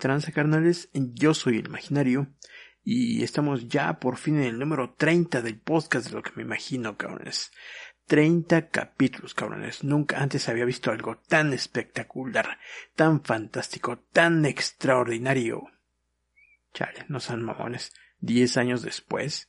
[0.00, 0.88] Tranza, carnales?
[0.92, 2.26] Yo soy el imaginario
[2.82, 6.42] y estamos ya por fin en el número 30 del podcast de lo que me
[6.42, 7.52] imagino, cabrones.
[8.06, 9.84] 30 capítulos, cabrones.
[9.84, 12.58] Nunca antes había visto algo tan espectacular,
[12.96, 15.70] tan fantástico, tan extraordinario.
[16.74, 17.92] Chale, no son mamones.
[18.18, 19.48] Diez años después.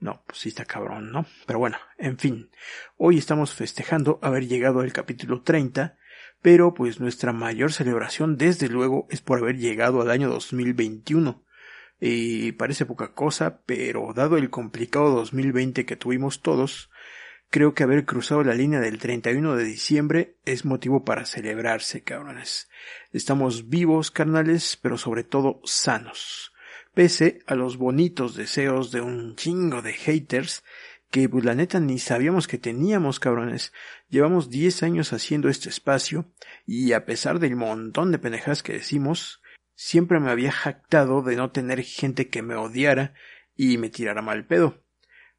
[0.00, 1.24] No, pues sí está cabrón, ¿no?
[1.46, 2.50] Pero bueno, en fin.
[2.96, 5.96] Hoy estamos festejando haber llegado al capítulo 30
[6.44, 11.42] pero pues nuestra mayor celebración desde luego es por haber llegado al año 2021.
[11.98, 16.90] Y parece poca cosa, pero dado el complicado 2020 que tuvimos todos,
[17.48, 22.68] creo que haber cruzado la línea del 31 de diciembre es motivo para celebrarse, cabrones.
[23.14, 26.52] Estamos vivos, carnales, pero sobre todo sanos.
[26.92, 30.62] Pese a los bonitos deseos de un chingo de haters
[31.14, 33.72] que pues la neta ni sabíamos que teníamos, cabrones.
[34.08, 36.28] Llevamos diez años haciendo este espacio
[36.66, 39.40] y a pesar del montón de pendejadas que decimos,
[39.76, 43.14] siempre me había jactado de no tener gente que me odiara
[43.54, 44.82] y me tirara mal pedo.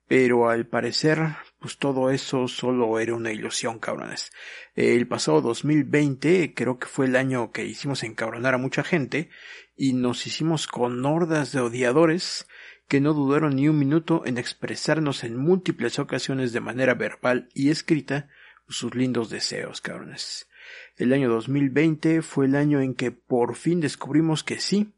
[0.07, 1.19] Pero al parecer,
[1.59, 4.31] pues todo eso solo era una ilusión, cabrones.
[4.75, 9.29] El pasado 2020 creo que fue el año que hicimos encabronar a mucha gente
[9.75, 12.47] y nos hicimos con hordas de odiadores
[12.87, 17.69] que no dudaron ni un minuto en expresarnos en múltiples ocasiones de manera verbal y
[17.69, 18.29] escrita
[18.67, 20.47] sus lindos deseos, cabrones.
[20.95, 24.93] El año 2020 fue el año en que por fin descubrimos que sí,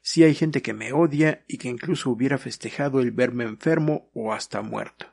[0.00, 4.32] sí hay gente que me odia y que incluso hubiera festejado el verme enfermo o
[4.32, 5.06] hasta muerto.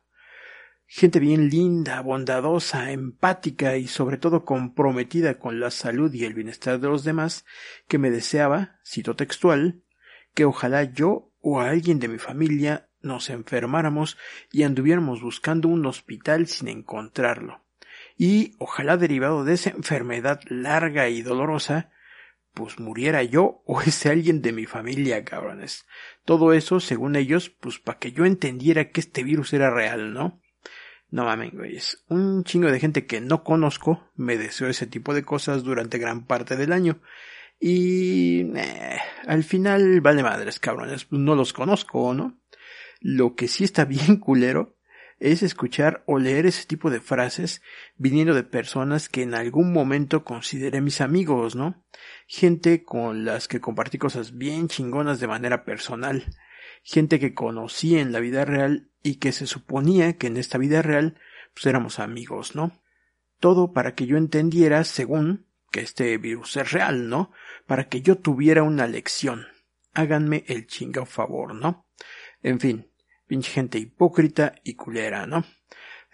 [0.89, 6.80] Gente bien linda, bondadosa, empática y sobre todo comprometida con la salud y el bienestar
[6.80, 7.45] de los demás,
[7.89, 9.83] que me deseaba, cito textual,
[10.33, 14.17] que ojalá yo o a alguien de mi familia nos enfermáramos
[14.51, 17.63] y anduviéramos buscando un hospital sin encontrarlo.
[18.17, 21.89] Y ojalá derivado de esa enfermedad larga y dolorosa,
[22.53, 25.85] pues muriera yo o ese alguien de mi familia, cabrones.
[26.25, 30.41] Todo eso, según ellos, pues para que yo entendiera que este virus era real, ¿no?
[31.09, 32.03] No mames, güeyes.
[32.09, 36.25] Un chingo de gente que no conozco me deseó ese tipo de cosas durante gran
[36.25, 36.99] parte del año.
[37.59, 42.39] Y eh, al final vale madres, cabrones, no los conozco, ¿no?
[43.00, 44.77] Lo que sí está bien culero
[45.19, 47.63] es escuchar o leer ese tipo de frases
[47.95, 51.83] viniendo de personas que en algún momento consideré mis amigos, ¿no?
[52.27, 56.24] Gente con las que compartí cosas bien chingonas de manera personal,
[56.83, 60.83] gente que conocí en la vida real y que se suponía que en esta vida
[60.83, 61.19] real
[61.56, 62.80] pues éramos amigos, ¿no?
[63.39, 67.31] Todo para que yo entendiera, según, que este virus es real, ¿no?
[67.66, 69.48] Para que yo tuviera una lección.
[69.94, 71.88] Háganme el chingado favor, ¿no?
[72.42, 72.92] En fin,
[73.28, 75.44] pinche gente hipócrita y culera, ¿no?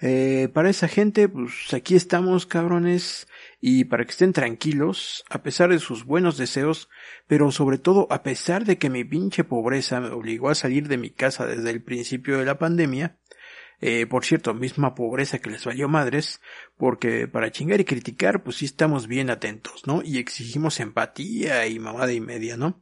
[0.01, 3.27] Eh, para esa gente, pues aquí estamos, cabrones,
[3.61, 6.89] y para que estén tranquilos, a pesar de sus buenos deseos,
[7.25, 10.97] pero sobre todo a pesar de que mi pinche pobreza me obligó a salir de
[10.97, 13.17] mi casa desde el principio de la pandemia,
[13.85, 16.39] eh, por cierto, misma pobreza que les valió madres,
[16.77, 20.01] porque para chingar y criticar, pues sí estamos bien atentos, ¿no?
[20.01, 22.81] Y exigimos empatía y mamada y media, ¿no?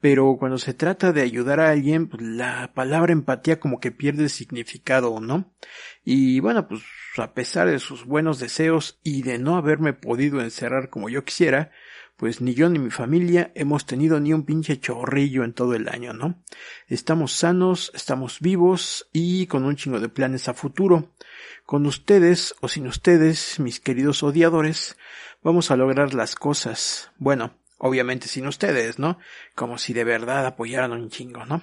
[0.00, 4.30] Pero cuando se trata de ayudar a alguien, pues la palabra empatía como que pierde
[4.30, 5.54] significado, ¿no?
[6.02, 6.82] Y bueno, pues
[7.18, 11.72] a pesar de sus buenos deseos y de no haberme podido encerrar como yo quisiera,
[12.18, 15.88] pues ni yo ni mi familia hemos tenido ni un pinche chorrillo en todo el
[15.88, 16.42] año, ¿no?
[16.88, 21.14] Estamos sanos, estamos vivos y con un chingo de planes a futuro.
[21.64, 24.96] Con ustedes o sin ustedes, mis queridos odiadores,
[25.44, 27.12] vamos a lograr las cosas.
[27.18, 29.20] Bueno, obviamente sin ustedes, ¿no?
[29.54, 31.62] Como si de verdad apoyaran un chingo, ¿no?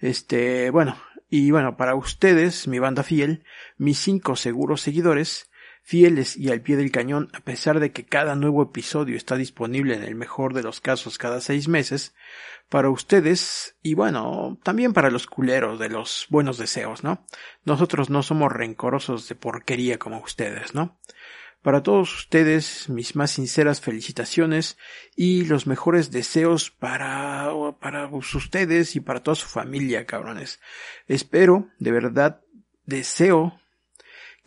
[0.00, 3.44] Este, bueno, y bueno, para ustedes, mi banda fiel,
[3.76, 5.47] mis cinco seguros seguidores,
[5.88, 9.94] fieles y al pie del cañón a pesar de que cada nuevo episodio está disponible
[9.94, 12.14] en el mejor de los casos cada seis meses,
[12.68, 17.24] para ustedes y bueno, también para los culeros de los buenos deseos, ¿no?
[17.64, 21.00] Nosotros no somos rencorosos de porquería como ustedes, ¿no?
[21.62, 24.76] Para todos ustedes, mis más sinceras felicitaciones
[25.16, 30.60] y los mejores deseos para, para ustedes y para toda su familia, cabrones.
[31.06, 32.42] Espero, de verdad,
[32.84, 33.58] deseo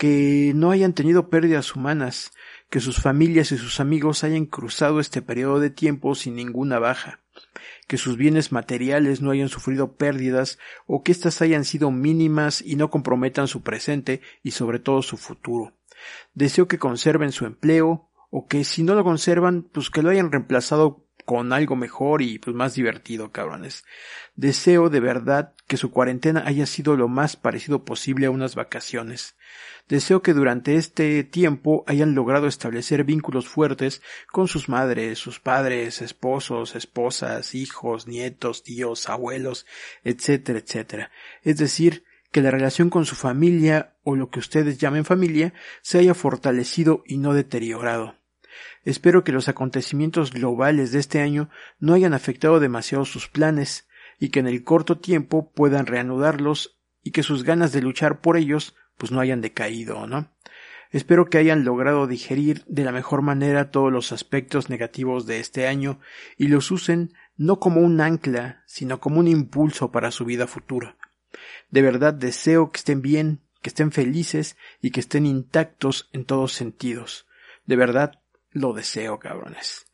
[0.01, 2.31] que no hayan tenido pérdidas humanas,
[2.72, 7.20] que sus familias y sus amigos hayan cruzado este periodo de tiempo sin ninguna baja,
[7.88, 12.77] que sus bienes materiales no hayan sufrido pérdidas o que éstas hayan sido mínimas y
[12.77, 15.77] no comprometan su presente y sobre todo su futuro.
[16.34, 20.31] Deseo que conserven su empleo o que si no lo conservan, pues que lo hayan
[20.31, 23.84] reemplazado con algo mejor y pues más divertido, cabrones.
[24.36, 29.36] Deseo de verdad que su cuarentena haya sido lo más parecido posible a unas vacaciones.
[29.88, 34.01] Deseo que durante este tiempo hayan logrado establecer vínculos fuertes
[34.32, 39.66] con sus madres, sus padres, esposos, esposas, hijos, nietos, tíos, abuelos,
[40.04, 41.12] etcétera, etcétera.
[41.44, 46.00] Es decir, que la relación con su familia o lo que ustedes llamen familia se
[46.00, 48.21] haya fortalecido y no deteriorado.
[48.84, 53.88] Espero que los acontecimientos globales de este año no hayan afectado demasiado sus planes
[54.20, 58.38] y que en el corto tiempo puedan reanudarlos y que sus ganas de luchar por
[58.38, 60.31] ellos pues no hayan decaído, ¿no?
[60.91, 65.65] Espero que hayan logrado digerir de la mejor manera todos los aspectos negativos de este
[65.65, 66.00] año
[66.38, 70.98] y los usen no como un ancla, sino como un impulso para su vida futura.
[71.70, 76.53] De verdad deseo que estén bien, que estén felices y que estén intactos en todos
[76.53, 77.25] sentidos.
[77.65, 78.21] De verdad
[78.51, 79.86] lo deseo, cabrones.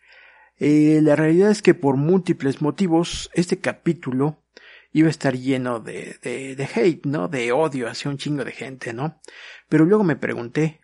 [0.59, 4.43] Eh, la realidad es que por múltiples motivos este capítulo
[4.91, 7.27] iba a estar lleno de, de, de hate, ¿no?
[7.27, 9.21] De odio hacia un chingo de gente, ¿no?
[9.69, 10.81] Pero luego me pregunté,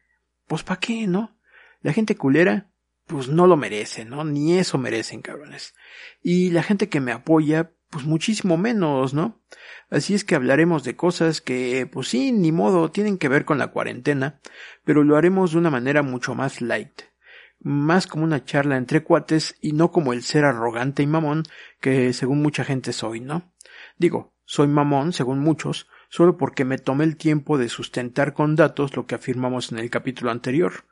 [0.48, 1.36] pues ¿para qué, no?
[1.82, 2.70] La gente culera,
[3.08, 4.24] pues no lo merece, ¿no?
[4.24, 5.74] Ni eso merecen, cabrones.
[6.22, 9.42] Y la gente que me apoya, pues muchísimo menos, ¿no?
[9.90, 13.58] Así es que hablaremos de cosas que, pues sí, ni modo, tienen que ver con
[13.58, 14.40] la cuarentena,
[14.84, 17.02] pero lo haremos de una manera mucho más light,
[17.64, 21.44] más como una charla entre cuates y no como el ser arrogante y mamón
[21.80, 23.54] que según mucha gente soy, ¿no?
[23.98, 28.96] Digo, soy mamón, según muchos, solo porque me tomé el tiempo de sustentar con datos
[28.96, 30.86] lo que afirmamos en el capítulo anterior.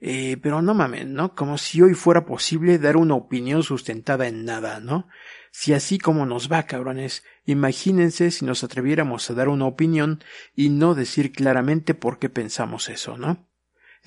[0.00, 1.34] Eh, pero no mamen, ¿no?
[1.34, 5.08] Como si hoy fuera posible dar una opinión sustentada en nada, ¿no?
[5.50, 10.22] Si así como nos va, cabrones, imagínense si nos atreviéramos a dar una opinión
[10.54, 13.47] y no decir claramente por qué pensamos eso, ¿no?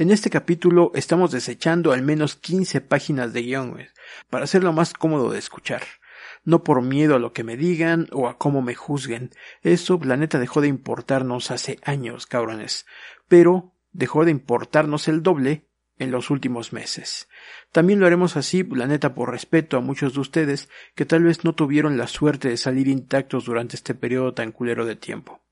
[0.01, 3.77] En este capítulo estamos desechando al menos 15 páginas de guion,
[4.31, 5.83] para hacerlo más cómodo de escuchar.
[6.43, 9.29] No por miedo a lo que me digan o a cómo me juzguen.
[9.61, 12.87] Eso, la neta, dejó de importarnos hace años, cabrones.
[13.27, 15.67] Pero dejó de importarnos el doble
[15.99, 17.29] en los últimos meses.
[17.71, 21.43] También lo haremos así, la neta, por respeto a muchos de ustedes que tal vez
[21.43, 25.43] no tuvieron la suerte de salir intactos durante este periodo tan culero de tiempo.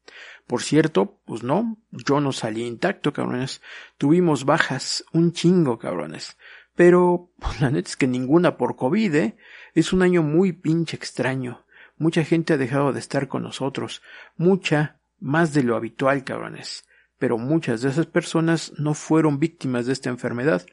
[0.48, 3.62] Por cierto, pues no, yo no salí intacto, cabrones.
[3.98, 6.38] Tuvimos bajas, un chingo, cabrones.
[6.76, 9.38] Pero, pues la neta es que ninguna por COVID, ¿eh?
[9.76, 11.66] Es un año muy pinche extraño.
[11.98, 14.02] Mucha gente ha dejado de estar con nosotros.
[14.38, 16.86] Mucha, más de lo habitual, cabrones
[17.20, 20.66] pero muchas de esas personas no fueron víctimas de esta enfermedad.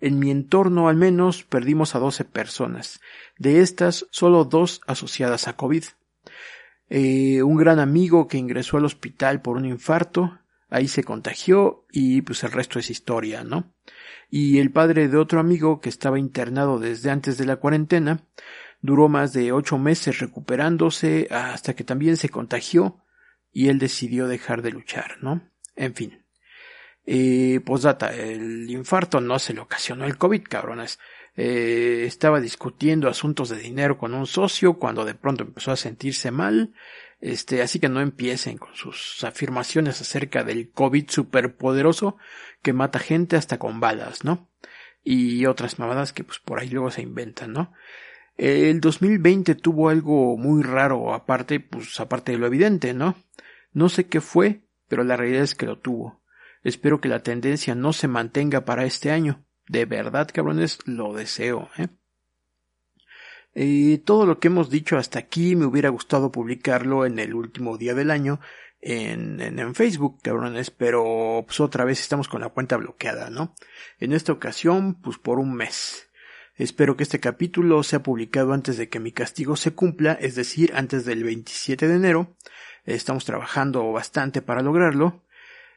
[0.00, 3.00] En mi entorno al menos perdimos a doce personas,
[3.38, 5.84] de estas solo dos asociadas a COVID.
[6.88, 10.38] Eh, un gran amigo que ingresó al hospital por un infarto,
[10.68, 13.72] ahí se contagió y pues el resto es historia, ¿no?
[14.30, 18.24] Y el padre de otro amigo que estaba internado desde antes de la cuarentena,
[18.80, 23.02] duró más de ocho meses recuperándose hasta que también se contagió
[23.52, 25.50] y él decidió dejar de luchar, ¿no?
[25.74, 26.24] En fin.
[27.04, 30.98] Y posdata, el infarto no se le ocasionó el COVID, cabrones.
[31.36, 36.30] Eh, estaba discutiendo asuntos de dinero con un socio cuando de pronto empezó a sentirse
[36.30, 36.72] mal.
[37.20, 42.16] Este, así que no empiecen con sus afirmaciones acerca del COVID superpoderoso
[42.62, 44.48] que mata gente hasta con balas, ¿no?
[45.02, 47.72] Y otras mamadas que pues por ahí luego se inventan, ¿no?
[48.36, 53.16] El 2020 tuvo algo muy raro aparte, pues aparte de lo evidente, ¿no?
[53.72, 56.22] No sé qué fue, pero la realidad es que lo tuvo.
[56.62, 59.45] Espero que la tendencia no se mantenga para este año.
[59.68, 61.88] De verdad, cabrones, lo deseo, ¿eh?
[63.54, 67.78] Y todo lo que hemos dicho hasta aquí me hubiera gustado publicarlo en el último
[67.78, 68.38] día del año
[68.82, 73.54] en, en, Facebook, cabrones, pero pues otra vez estamos con la cuenta bloqueada, ¿no?
[73.98, 76.10] En esta ocasión, pues por un mes.
[76.54, 80.72] Espero que este capítulo sea publicado antes de que mi castigo se cumpla, es decir,
[80.74, 82.36] antes del 27 de enero,
[82.86, 85.24] Estamos trabajando bastante para lograrlo.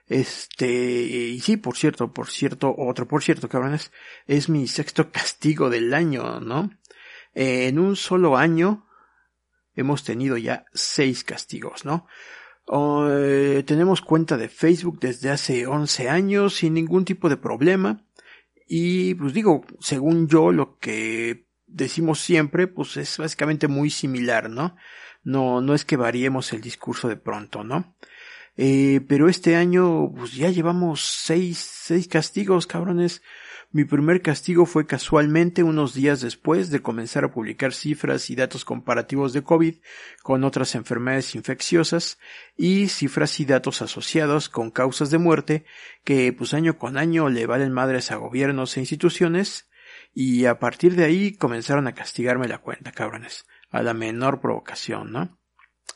[0.10, 3.92] Este, y sí, por cierto, por cierto, otro por cierto, cabrones,
[4.25, 6.72] es mi sexto castigo del año, ¿no?
[7.36, 8.88] En un solo año
[9.75, 12.08] hemos tenido ya seis castigos, ¿no?
[13.08, 18.04] Eh, tenemos cuenta de Facebook desde hace 11 años sin ningún tipo de problema.
[18.68, 24.75] Y pues digo, según yo, lo que decimos siempre, pues es básicamente muy similar, ¿no?
[25.24, 27.96] no, no es que variemos el discurso de pronto, ¿no?
[28.62, 33.22] Eh, pero este año, pues ya llevamos seis, seis castigos, cabrones.
[33.72, 38.66] Mi primer castigo fue casualmente unos días después de comenzar a publicar cifras y datos
[38.66, 39.75] comparativos de COVID
[40.24, 42.20] con otras enfermedades infecciosas
[42.58, 45.66] y cifras y datos asociados con causas de muerte
[46.04, 49.70] que pues año con año le valen madres a gobiernos e instituciones
[50.13, 53.46] Y a partir de ahí comenzaron a castigarme la cuenta, cabrones.
[53.70, 55.39] A la menor provocación, ¿no?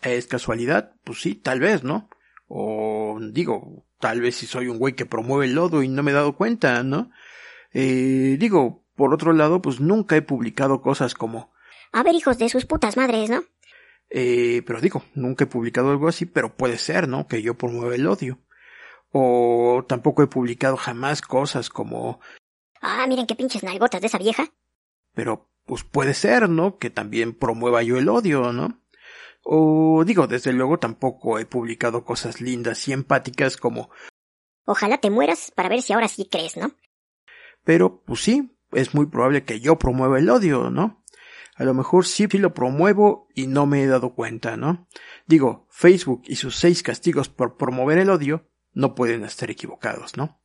[0.01, 0.93] ¿Es casualidad?
[1.03, 2.09] Pues sí, tal vez, ¿no?
[2.55, 6.11] O digo, tal vez si soy un güey que promueve el lodo y no me
[6.11, 7.09] he dado cuenta, ¿no?
[7.73, 11.51] Eh, digo, por otro lado, pues nunca he publicado cosas como...
[11.91, 13.43] A ver, hijos de sus putas madres, ¿no?
[14.11, 17.25] Eh, pero digo, nunca he publicado algo así, pero puede ser, ¿no?
[17.25, 18.37] Que yo promueva el odio.
[19.11, 22.19] O tampoco he publicado jamás cosas como...
[22.81, 24.53] Ah, miren qué pinches nalgotas de esa vieja.
[25.15, 26.77] Pero, pues puede ser, ¿no?
[26.77, 28.82] Que también promueva yo el odio, ¿no?
[29.43, 33.89] O digo, desde luego tampoco he publicado cosas lindas y empáticas como
[34.65, 36.71] Ojalá te mueras para ver si ahora sí crees, ¿no?
[37.63, 41.03] Pero, pues sí, es muy probable que yo promueva el odio, ¿no?
[41.55, 44.87] A lo mejor sí, sí lo promuevo y no me he dado cuenta, ¿no?
[45.27, 50.41] Digo, Facebook y sus seis castigos por promover el odio no pueden estar equivocados, ¿no?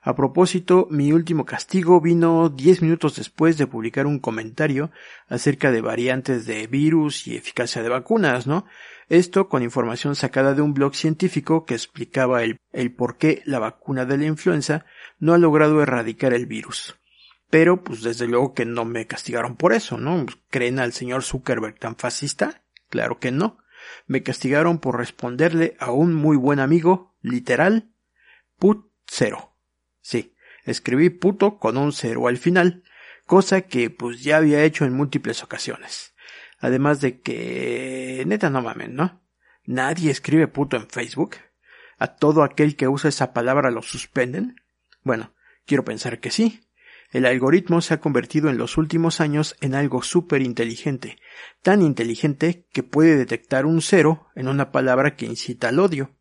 [0.00, 4.90] A propósito, mi último castigo vino diez minutos después de publicar un comentario
[5.28, 8.64] acerca de variantes de virus y eficacia de vacunas, ¿no?
[9.08, 13.58] Esto con información sacada de un blog científico que explicaba el, el por qué la
[13.58, 14.84] vacuna de la influenza
[15.18, 16.96] no ha logrado erradicar el virus.
[17.50, 20.26] Pero, pues desde luego que no me castigaron por eso, ¿no?
[20.50, 22.62] ¿Creen al señor Zuckerberg tan fascista?
[22.90, 23.58] Claro que no.
[24.06, 27.90] Me castigaron por responderle a un muy buen amigo, literal,
[28.58, 29.47] put cero.
[30.08, 30.34] Sí,
[30.64, 32.82] escribí puto con un cero al final,
[33.26, 36.14] cosa que pues ya había hecho en múltiples ocasiones.
[36.60, 39.20] Además de que, neta no mamen, ¿no?
[39.66, 41.36] Nadie escribe puto en Facebook.
[41.98, 44.56] A todo aquel que usa esa palabra lo suspenden.
[45.02, 45.34] Bueno,
[45.66, 46.62] quiero pensar que sí.
[47.10, 51.18] El algoritmo se ha convertido en los últimos años en algo súper inteligente,
[51.60, 56.16] tan inteligente que puede detectar un cero en una palabra que incita al odio.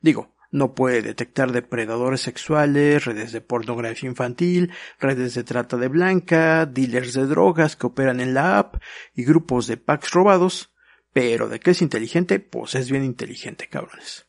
[0.00, 6.66] Digo, no puede detectar depredadores sexuales, redes de pornografía infantil, redes de trata de blanca,
[6.66, 8.76] dealers de drogas que operan en la app
[9.14, 10.72] y grupos de packs robados,
[11.12, 14.26] pero de que es inteligente, pues es bien inteligente, cabrones.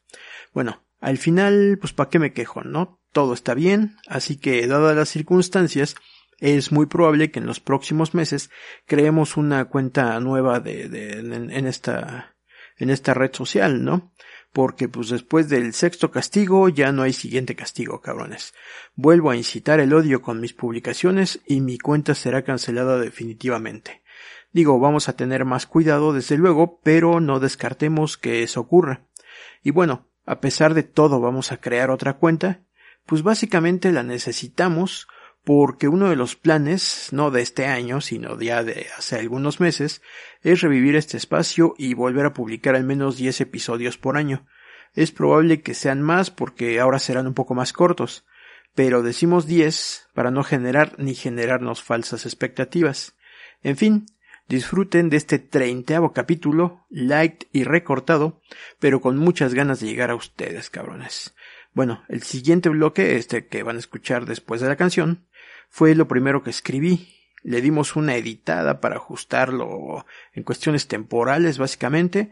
[0.53, 2.99] Bueno, al final, pues pa' qué me quejo, ¿no?
[3.13, 5.95] Todo está bien, así que dadas las circunstancias,
[6.39, 8.49] es muy probable que en los próximos meses
[8.85, 12.35] creemos una cuenta nueva de, de en esta
[12.77, 14.13] en esta red social, ¿no?
[14.51, 18.53] Porque pues después del sexto castigo ya no hay siguiente castigo, cabrones.
[18.95, 24.01] Vuelvo a incitar el odio con mis publicaciones y mi cuenta será cancelada definitivamente.
[24.51, 29.05] Digo, vamos a tener más cuidado desde luego, pero no descartemos que eso ocurra.
[29.61, 32.63] Y bueno, a pesar de todo vamos a crear otra cuenta,
[33.05, 35.07] pues básicamente la necesitamos
[35.43, 40.01] porque uno de los planes, no de este año, sino ya de hace algunos meses,
[40.41, 44.45] es revivir este espacio y volver a publicar al menos 10 episodios por año.
[44.93, 48.25] Es probable que sean más porque ahora serán un poco más cortos,
[48.75, 53.15] pero decimos 10 para no generar ni generarnos falsas expectativas.
[53.61, 54.05] En fin,
[54.47, 58.41] disfruten de este treintaavo capítulo, light y recortado,
[58.79, 61.35] pero con muchas ganas de llegar a ustedes, cabrones.
[61.73, 65.27] Bueno, el siguiente bloque, este que van a escuchar después de la canción,
[65.69, 67.15] fue lo primero que escribí.
[67.41, 72.31] Le dimos una editada para ajustarlo en cuestiones temporales, básicamente,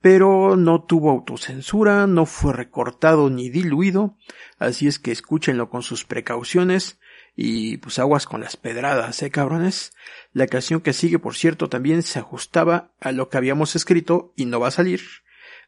[0.00, 4.16] pero no tuvo autocensura, no fue recortado ni diluido,
[4.58, 6.98] así es que escúchenlo con sus precauciones
[7.36, 9.92] y pues aguas con las pedradas, eh cabrones.
[10.32, 14.46] La canción que sigue, por cierto, también se ajustaba a lo que habíamos escrito y
[14.46, 15.00] no va a salir.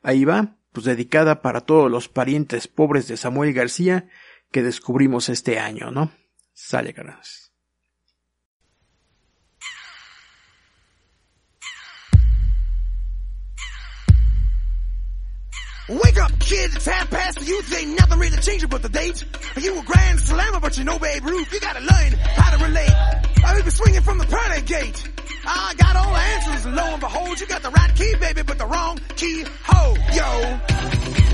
[0.02, 4.08] Ahí va, pues dedicada para todos los parientes pobres de Samuel García
[4.50, 6.10] que descubrimos este año, ¿no?
[6.54, 7.50] Sale, caras.
[15.88, 19.24] Wake up, kid, it's half past the youth, ain't nothing really changing but the date.
[19.60, 22.90] You a grand slammer, but you know Babe Ruth, you gotta learn how to relate.
[23.44, 25.08] I be swinging from the pearly gate.
[25.44, 28.42] I got all the answers, and lo and behold, you got the right key, baby,
[28.42, 31.31] but the wrong key, ho, yo.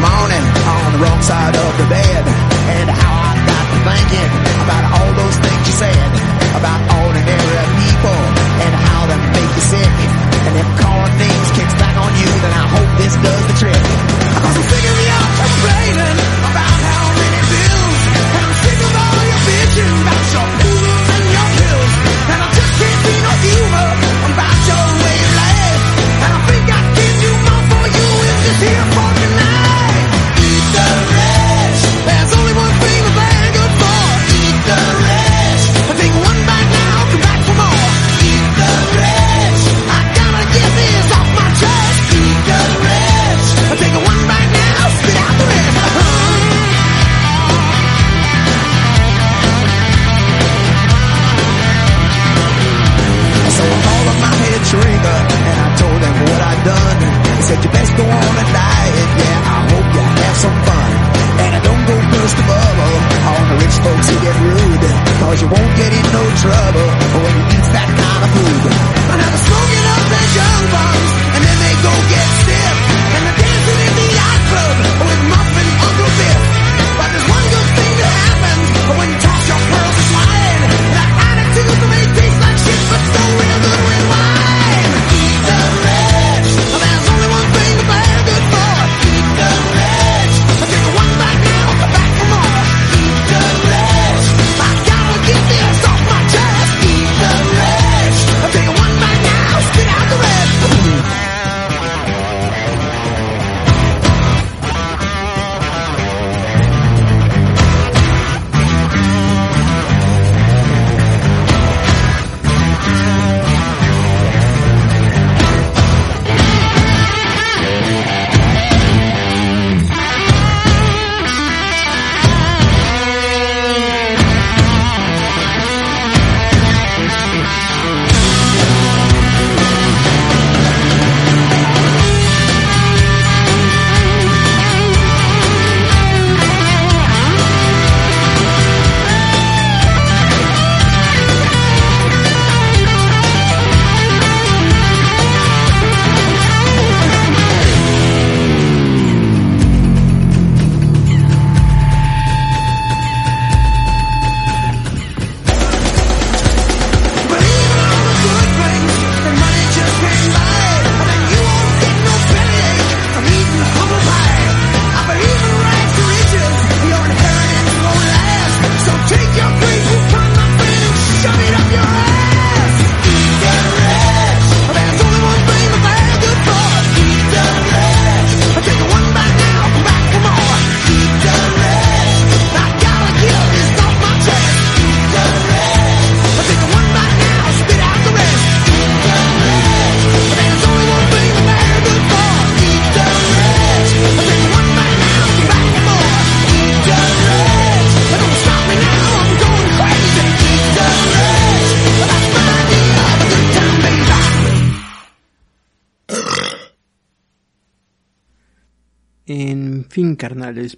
[0.00, 2.22] Morning on the wrong side of the bed,
[2.80, 4.30] and how I got to thinking
[4.64, 6.40] about all those things you said.
[6.56, 8.20] about ordinary people
[8.64, 9.92] and how they make you sick.
[10.50, 13.49] And if calling names kicks back on you, then I hope this does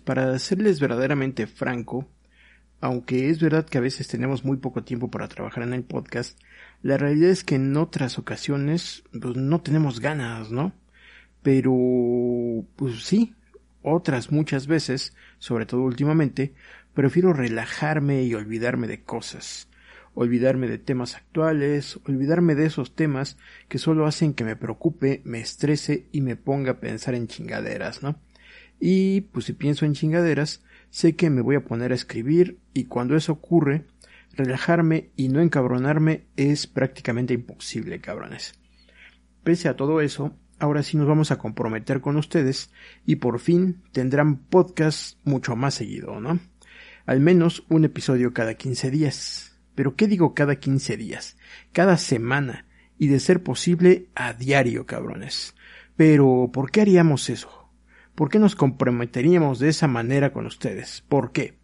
[0.05, 2.09] para serles verdaderamente franco,
[2.81, 6.39] aunque es verdad que a veces tenemos muy poco tiempo para trabajar en el podcast,
[6.83, 10.73] la realidad es que en otras ocasiones pues, no tenemos ganas, ¿no?
[11.43, 11.73] Pero,
[12.77, 13.35] pues sí,
[13.83, 16.55] otras muchas veces, sobre todo últimamente,
[16.95, 19.69] prefiero relajarme y olvidarme de cosas,
[20.15, 25.41] olvidarme de temas actuales, olvidarme de esos temas que solo hacen que me preocupe, me
[25.41, 28.19] estrese y me ponga a pensar en chingaderas, ¿no?
[28.85, 32.87] Y pues si pienso en chingaderas, sé que me voy a poner a escribir y
[32.87, 33.85] cuando eso ocurre,
[34.33, 38.55] relajarme y no encabronarme es prácticamente imposible, cabrones.
[39.45, 42.73] Pese a todo eso, ahora sí nos vamos a comprometer con ustedes
[43.07, 46.41] y por fin tendrán podcast mucho más seguido, ¿no?
[47.07, 49.61] Al menos un episodio cada 15 días.
[49.77, 51.37] Pero ¿qué digo cada 15 días?
[51.71, 52.67] Cada semana
[52.99, 55.55] y de ser posible a diario, cabrones.
[55.95, 57.62] Pero ¿por qué haríamos eso?
[58.15, 61.03] ¿Por qué nos comprometeríamos de esa manera con ustedes?
[61.09, 61.55] ¿Por qué?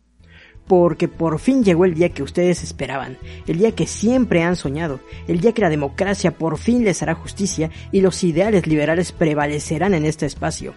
[0.67, 5.01] Porque por fin llegó el día que ustedes esperaban, el día que siempre han soñado,
[5.27, 9.95] el día que la democracia por fin les hará justicia y los ideales liberales prevalecerán
[9.95, 10.75] en este espacio.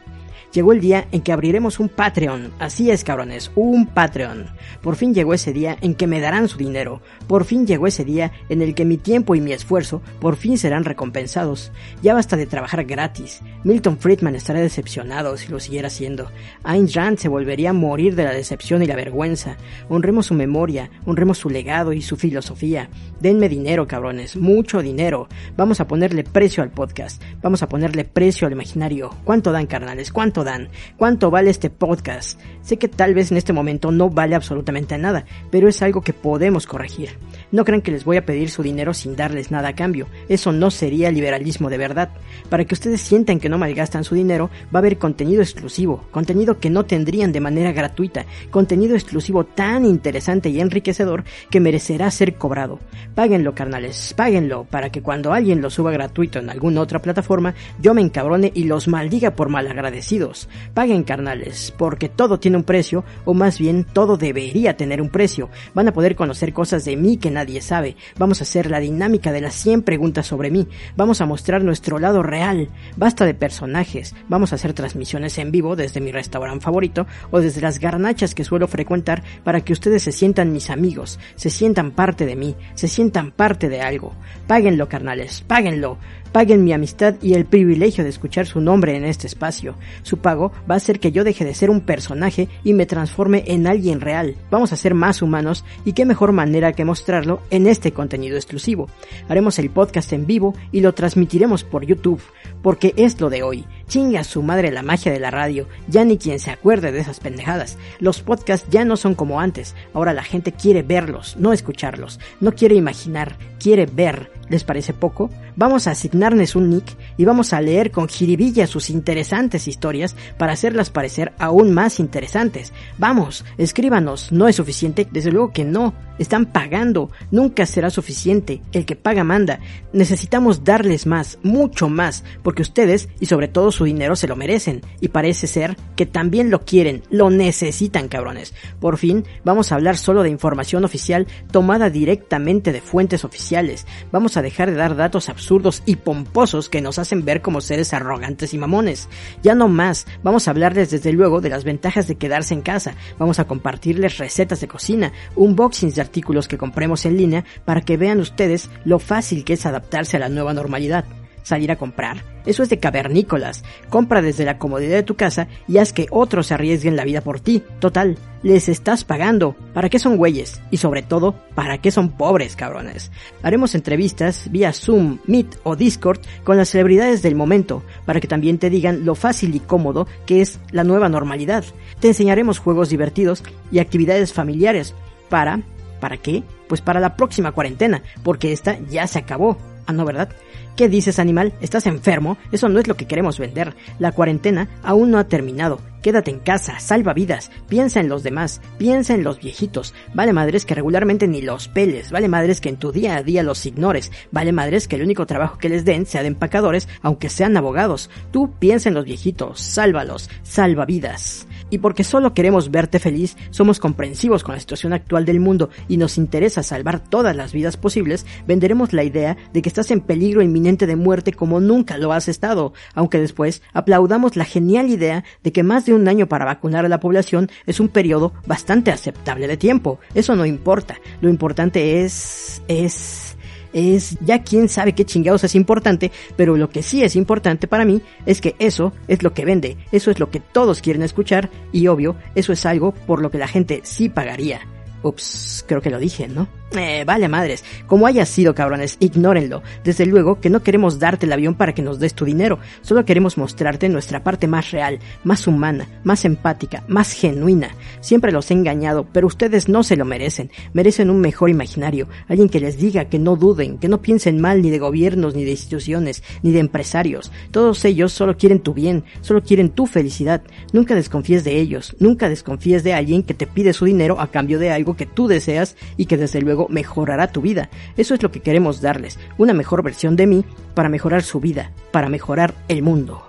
[0.54, 2.52] Llegó el día en que abriremos un Patreon.
[2.60, 4.48] Así es, cabrones, un Patreon.
[4.82, 7.02] Por fin llegó ese día en que me darán su dinero.
[7.28, 10.58] Por fin llegó ese día en el que mi tiempo y mi esfuerzo por fin
[10.58, 11.72] serán recompensados.
[12.02, 13.42] Ya basta de trabajar gratis.
[13.64, 16.30] Milton Friedman estaría decepcionado si lo siguiera haciendo.
[16.64, 19.56] Ayn Rand se volvería a morir de la decepción y la vergüenza.
[19.88, 22.90] Honremos su memoria, honremos su legado y su filosofía.
[23.22, 25.30] Denme dinero, cabrones, mucho dinero.
[25.56, 27.22] Vamos a ponerle precio al podcast.
[27.42, 29.16] Vamos a ponerle precio al imaginario.
[29.24, 30.12] ¿Cuánto dan, carnales?
[30.12, 30.70] ¿Cuánto dan?
[30.98, 32.40] ¿Cuánto vale este podcast?
[32.62, 36.14] Sé que tal vez en este momento no vale absolutamente nada, pero es algo que
[36.14, 37.18] podemos corregir.
[37.52, 40.08] No crean que les voy a pedir su dinero sin darles nada a cambio.
[40.30, 42.10] Eso no sería liberalismo de verdad.
[42.50, 46.60] Para que ustedes sientan que no malgastan su dinero, va a haber contenido exclusivo, contenido
[46.60, 52.36] que no tendrían de manera gratuita, contenido exclusivo tan interesante y enriquecedor que merecerá ser
[52.36, 52.80] cobrado.
[53.16, 57.94] Páguenlo, carnales, páguenlo, para que cuando alguien lo suba gratuito en alguna otra plataforma, yo
[57.94, 60.48] me encabrone y los maldiga por malagradecidos.
[60.74, 65.50] Paguen, carnales, porque todo tiene un precio, o más bien todo debería tener un precio.
[65.74, 67.96] Van a poder conocer cosas de mí que nadie sabe.
[68.18, 70.68] Vamos a hacer la dinámica de las 100 preguntas sobre mí.
[70.96, 72.70] Vamos a mostrar nuestro lado real.
[72.96, 74.16] Basta de personajes.
[74.30, 78.44] Vamos a hacer transmisiones en vivo desde mi restaurante favorito o desde las garnachas que
[78.44, 82.88] suelo frecuentar para que ustedes se sientan mis amigos, se sientan parte de mí, se
[82.88, 84.14] sientan parte de algo.
[84.48, 85.98] Páguenlo, carnales, páguenlo.
[86.32, 89.76] Paguen mi amistad y el privilegio de escuchar su nombre en este espacio.
[90.04, 93.44] Su pago va a hacer que yo deje de ser un personaje y me transforme
[93.48, 94.38] en alguien real.
[94.50, 98.90] Vamos a ser más humanos y qué mejor manera que mostrarlo en este contenido exclusivo.
[99.28, 102.22] Haremos el podcast en vivo y lo transmitiremos por YouTube,
[102.62, 103.66] porque es lo de hoy.
[103.88, 107.20] Chinga su madre la magia de la radio, ya ni quien se acuerde de esas
[107.20, 107.78] pendejadas.
[108.00, 112.54] Los podcasts ya no son como antes, ahora la gente quiere verlos, no escucharlos, no
[112.54, 114.32] quiere imaginar, quiere ver.
[114.52, 115.30] ¿Les parece poco?
[115.56, 120.52] Vamos a asignarles un nick y vamos a leer con jiribilla sus interesantes historias para
[120.52, 122.74] hacerlas parecer aún más interesantes.
[122.98, 125.08] Vamos, escríbanos, ¿no es suficiente?
[125.10, 125.94] Desde luego que no.
[126.20, 128.62] Están pagando, nunca será suficiente.
[128.74, 129.60] El que paga manda.
[129.92, 134.82] Necesitamos darles más, mucho más, porque ustedes y sobre todo su dinero se lo merecen.
[135.00, 138.54] Y parece ser que también lo quieren, lo necesitan, cabrones.
[138.80, 143.88] Por fin, vamos a hablar solo de información oficial tomada directamente de fuentes oficiales.
[144.12, 147.94] Vamos a dejar de dar datos absurdos y pomposos que nos hacen ver como seres
[147.94, 149.10] arrogantes y mamones.
[149.44, 152.96] Ya no más, vamos a hablarles desde luego de las ventajas de quedarse en casa.
[153.18, 157.98] Vamos a compartirles recetas de cocina, unboxings de artículos que compremos en línea para que
[157.98, 161.06] vean ustedes lo fácil que es adaptarse a la nueva normalidad.
[161.44, 163.64] Salir a comprar, eso es de cavernícolas.
[163.90, 167.22] Compra desde la comodidad de tu casa y haz que otros se arriesguen la vida
[167.22, 167.64] por ti.
[167.80, 169.56] Total, les estás pagando.
[169.74, 170.62] ¿Para qué son güeyes?
[170.72, 173.12] Y sobre todo, ¿para qué son pobres, cabrones?
[173.44, 178.58] Haremos entrevistas vía Zoom, Meet o Discord con las celebridades del momento, para que también
[178.58, 181.64] te digan lo fácil y cómodo que es la nueva normalidad.
[182.00, 184.94] Te enseñaremos juegos divertidos y actividades familiares
[185.30, 185.62] para...
[186.00, 186.42] ¿Para qué?
[186.68, 189.60] Pues para la próxima cuarentena, porque esta ya se acabó.
[189.86, 190.30] Ah, no, ¿verdad?
[190.76, 191.54] ¿Qué dices, animal?
[191.62, 192.38] ¿Estás enfermo?
[192.52, 193.76] Eso no es lo que queremos vender.
[194.00, 195.80] La cuarentena aún no ha terminado.
[196.02, 199.94] Quédate en casa, salva vidas, piensa en los demás, piensa en los viejitos.
[200.16, 203.44] Vale madres que regularmente ni los peles, vale madres que en tu día a día
[203.44, 207.30] los ignores, vale madres que el único trabajo que les den sea de empacadores, aunque
[207.30, 208.10] sean abogados.
[208.32, 211.46] Tú piensa en los viejitos, sálvalos, salva vidas.
[211.72, 215.98] Y porque solo queremos verte feliz, somos comprensivos con la situación actual del mundo y
[215.98, 220.44] nos interesa salvar todas las vidas posibles, venderemos la idea de que estás en peligro
[220.44, 225.52] inminente de muerte como nunca lo has estado, aunque después aplaudamos la genial idea de
[225.52, 229.48] que más de un año para vacunar a la población es un periodo bastante aceptable
[229.48, 230.00] de tiempo.
[230.14, 231.00] Eso no importa.
[231.22, 232.62] Lo importante es...
[232.68, 233.38] es
[233.74, 237.86] es ya quién sabe qué chingados es importante, pero lo que sí es importante para
[237.86, 241.50] mí es que eso es lo que vende, eso es lo que todos quieren escuchar
[241.72, 244.62] y obvio, eso es algo por lo que la gente sí pagaría.
[245.04, 246.61] Ups, creo que lo dije, ¿no?
[246.74, 249.62] Eh, vale madres, como haya sido cabrones, ignórenlo.
[249.84, 253.04] Desde luego que no queremos darte el avión para que nos des tu dinero, solo
[253.04, 257.76] queremos mostrarte nuestra parte más real, más humana, más empática, más genuina.
[258.00, 262.48] Siempre los he engañado, pero ustedes no se lo merecen, merecen un mejor imaginario, alguien
[262.48, 265.52] que les diga que no duden, que no piensen mal ni de gobiernos, ni de
[265.52, 267.34] instituciones, ni de empresarios.
[267.52, 270.42] Todos ellos solo quieren tu bien, solo quieren tu felicidad.
[270.72, 274.58] Nunca desconfíes de ellos, nunca desconfíes de alguien que te pide su dinero a cambio
[274.58, 277.70] de algo que tú deseas y que desde luego mejorará tu vida.
[277.98, 281.72] Eso es lo que queremos darles, una mejor versión de mí para mejorar su vida,
[281.92, 283.24] para mejorar el mundo.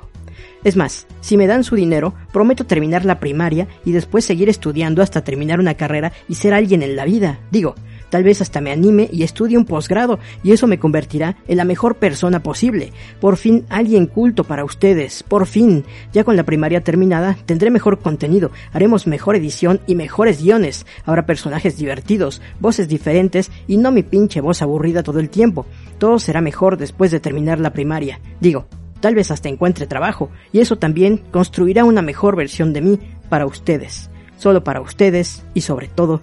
[0.64, 5.02] Es más, si me dan su dinero, prometo terminar la primaria y después seguir estudiando
[5.02, 7.40] hasta terminar una carrera y ser alguien en la vida.
[7.50, 7.74] Digo,
[8.12, 11.64] Tal vez hasta me anime y estudie un posgrado y eso me convertirá en la
[11.64, 12.92] mejor persona posible.
[13.22, 15.22] Por fin alguien culto para ustedes.
[15.22, 15.86] Por fin.
[16.12, 20.84] Ya con la primaria terminada tendré mejor contenido, haremos mejor edición y mejores guiones.
[21.06, 25.64] Habrá personajes divertidos, voces diferentes y no mi pinche voz aburrida todo el tiempo.
[25.96, 28.20] Todo será mejor después de terminar la primaria.
[28.40, 28.66] Digo,
[29.00, 32.98] tal vez hasta encuentre trabajo y eso también construirá una mejor versión de mí
[33.30, 34.10] para ustedes.
[34.36, 36.20] Solo para ustedes y sobre todo,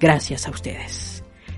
[0.00, 1.15] gracias a ustedes.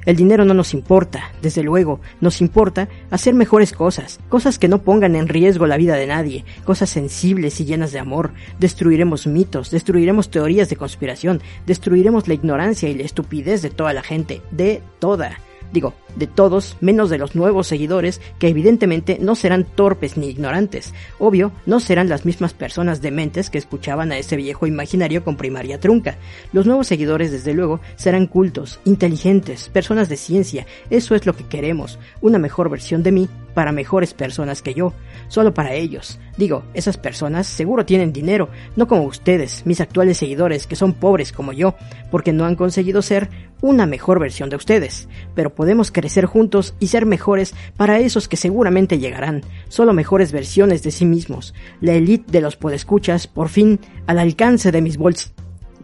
[0.08, 4.80] El dinero no nos importa, desde luego, nos importa hacer mejores cosas, cosas que no
[4.80, 8.30] pongan en riesgo la vida de nadie, cosas sensibles y llenas de amor.
[8.58, 14.02] Destruiremos mitos, destruiremos teorías de conspiración, destruiremos la ignorancia y la estupidez de toda la
[14.02, 15.40] gente, de toda.
[15.72, 20.94] Digo, de todos, menos de los nuevos seguidores, que evidentemente no serán torpes ni ignorantes.
[21.18, 25.78] Obvio, no serán las mismas personas dementes que escuchaban a ese viejo imaginario con primaria
[25.78, 26.16] trunca.
[26.52, 30.66] Los nuevos seguidores, desde luego, serán cultos, inteligentes, personas de ciencia.
[30.90, 31.98] Eso es lo que queremos.
[32.20, 34.92] Una mejor versión de mí para mejores personas que yo.
[35.28, 36.18] Solo para ellos.
[36.36, 41.32] Digo, esas personas seguro tienen dinero, no como ustedes, mis actuales seguidores, que son pobres
[41.32, 41.74] como yo,
[42.10, 43.28] porque no han conseguido ser
[43.60, 45.08] una mejor versión de ustedes.
[45.34, 50.82] Pero podemos crecer juntos y ser mejores para esos que seguramente llegarán, solo mejores versiones
[50.82, 51.54] de sí mismos.
[51.80, 55.32] La élite de los podescuchas, por fin, al alcance de mis bols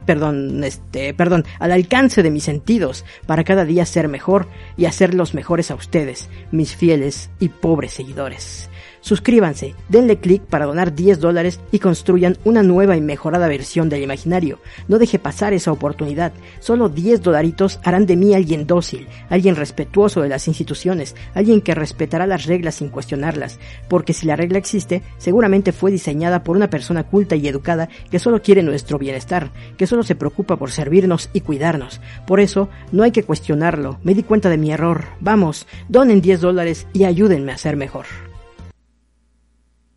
[0.04, 5.34] perdón, este, perdón, al alcance de mis sentidos, para cada día ser mejor y hacerlos
[5.34, 8.70] mejores a ustedes, mis fieles y pobres seguidores.
[9.04, 14.02] Suscríbanse, denle clic para donar 10 dólares y construyan una nueva y mejorada versión del
[14.02, 14.60] imaginario.
[14.88, 16.32] No deje pasar esa oportunidad.
[16.58, 21.74] Solo 10 dolaritos harán de mí alguien dócil, alguien respetuoso de las instituciones, alguien que
[21.74, 23.58] respetará las reglas sin cuestionarlas.
[23.90, 28.18] Porque si la regla existe, seguramente fue diseñada por una persona culta y educada que
[28.18, 32.00] solo quiere nuestro bienestar, que solo se preocupa por servirnos y cuidarnos.
[32.26, 33.98] Por eso, no hay que cuestionarlo.
[34.02, 35.04] Me di cuenta de mi error.
[35.20, 38.06] Vamos, donen 10 dólares y ayúdenme a ser mejor.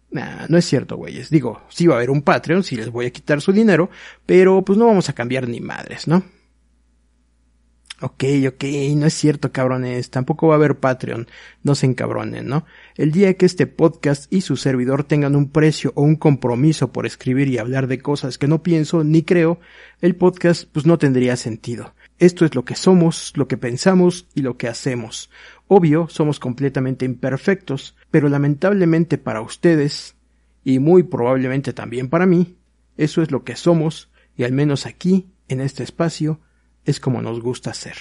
[0.09, 1.29] Nah, no es cierto, güeyes.
[1.29, 3.89] Digo, sí va a haber un Patreon, sí les voy a quitar su dinero,
[4.25, 6.23] pero pues no vamos a cambiar ni madres, ¿no?
[7.99, 8.63] Ok, ok,
[8.95, 10.11] no es cierto, cabrones.
[10.11, 11.27] Tampoco va a haber Patreon.
[11.63, 12.63] No se encabronen, ¿no?
[12.95, 17.07] El día que este podcast y su servidor tengan un precio o un compromiso por
[17.07, 19.59] escribir y hablar de cosas que no pienso ni creo,
[19.99, 21.95] el podcast pues no tendría sentido.
[22.19, 25.31] Esto es lo que somos, lo que pensamos y lo que hacemos.
[25.67, 30.15] Obvio, somos completamente imperfectos, pero lamentablemente para ustedes,
[30.63, 32.56] y muy probablemente también para mí,
[32.95, 36.39] eso es lo que somos, y al menos aquí, en este espacio,
[36.86, 37.97] es como nos gusta ser.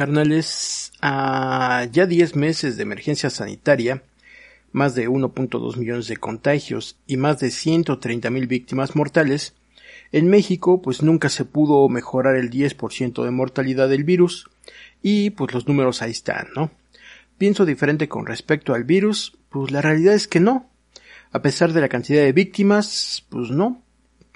[0.00, 4.02] Carnales, a ya 10 meses de emergencia sanitaria,
[4.72, 9.52] más de 1.2 millones de contagios y más de 130 mil víctimas mortales,
[10.10, 14.48] en México pues nunca se pudo mejorar el 10% de mortalidad del virus
[15.02, 16.70] y pues los números ahí están, ¿no?
[17.36, 20.70] Pienso diferente con respecto al virus, pues la realidad es que no.
[21.30, 23.82] A pesar de la cantidad de víctimas, pues no,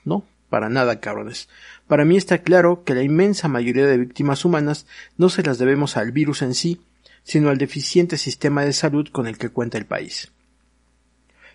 [0.05, 1.49] no, para nada cabrones.
[1.87, 5.97] Para mí está claro que la inmensa mayoría de víctimas humanas no se las debemos
[5.97, 6.81] al virus en sí,
[7.23, 10.33] sino al deficiente sistema de salud con el que cuenta el país.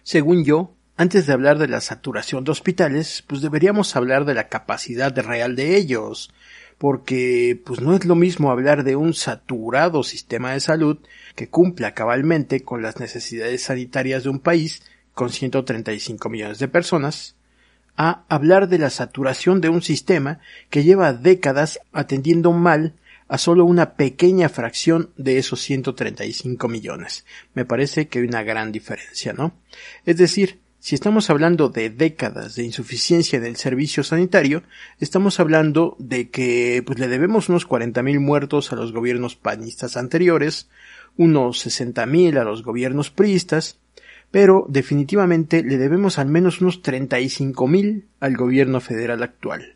[0.03, 4.49] Según yo, antes de hablar de la saturación de hospitales, pues deberíamos hablar de la
[4.49, 6.31] capacidad real de ellos,
[6.77, 10.97] porque pues no es lo mismo hablar de un saturado sistema de salud
[11.35, 14.81] que cumpla cabalmente con las necesidades sanitarias de un país
[15.13, 17.35] con 135 millones de personas,
[18.01, 20.39] a hablar de la saturación de un sistema
[20.69, 22.93] que lleva décadas atendiendo mal
[23.27, 27.25] a solo una pequeña fracción de esos 135 millones.
[27.53, 29.53] Me parece que hay una gran diferencia, ¿no?
[30.05, 34.63] Es decir, si estamos hablando de décadas de insuficiencia del servicio sanitario,
[35.01, 40.69] estamos hablando de que pues, le debemos unos 40.000 muertos a los gobiernos panistas anteriores,
[41.17, 43.77] unos 60.000 a los gobiernos priistas,
[44.31, 49.75] pero definitivamente le debemos al menos unos 35 mil al gobierno federal actual.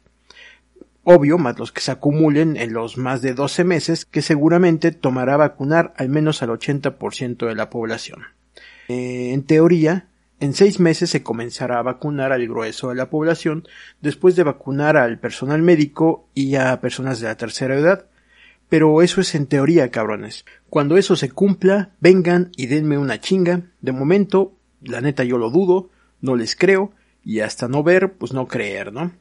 [1.06, 5.36] Obvio, más los que se acumulen en los más de 12 meses que seguramente tomará
[5.36, 8.24] vacunar al menos al 80% de la población.
[8.88, 10.08] Eh, en teoría,
[10.40, 13.68] en seis meses se comenzará a vacunar al grueso de la población
[14.02, 18.06] después de vacunar al personal médico y a personas de la tercera edad.
[18.74, 20.46] Pero eso es en teoría, cabrones.
[20.68, 23.70] Cuando eso se cumpla, vengan y denme una chinga.
[23.82, 26.92] De momento, la neta yo lo dudo, no les creo,
[27.24, 29.12] y hasta no ver, pues no creer, ¿no?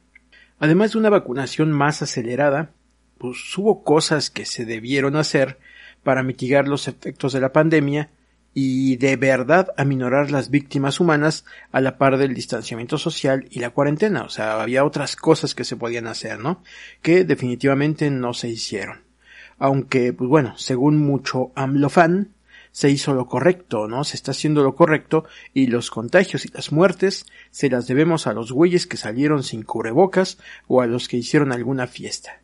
[0.57, 2.71] Además de una vacunación más acelerada,
[3.19, 5.59] pues hubo cosas que se debieron hacer
[6.01, 8.09] para mitigar los efectos de la pandemia
[8.55, 13.69] y de verdad aminorar las víctimas humanas a la par del distanciamiento social y la
[13.69, 14.23] cuarentena.
[14.23, 16.63] O sea, había otras cosas que se podían hacer, ¿no?
[17.03, 19.12] Que definitivamente no se hicieron
[19.57, 22.33] aunque, pues bueno, según mucho AMLOFAN,
[22.73, 24.03] se hizo lo correcto, ¿no?
[24.03, 28.33] Se está haciendo lo correcto y los contagios y las muertes se las debemos a
[28.33, 32.41] los güeyes que salieron sin cubrebocas o a los que hicieron alguna fiesta.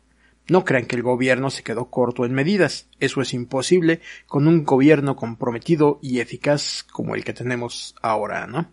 [0.48, 4.64] No crean que el gobierno se quedó corto en medidas, eso es imposible con un
[4.64, 8.72] gobierno comprometido y eficaz como el que tenemos ahora, ¿no?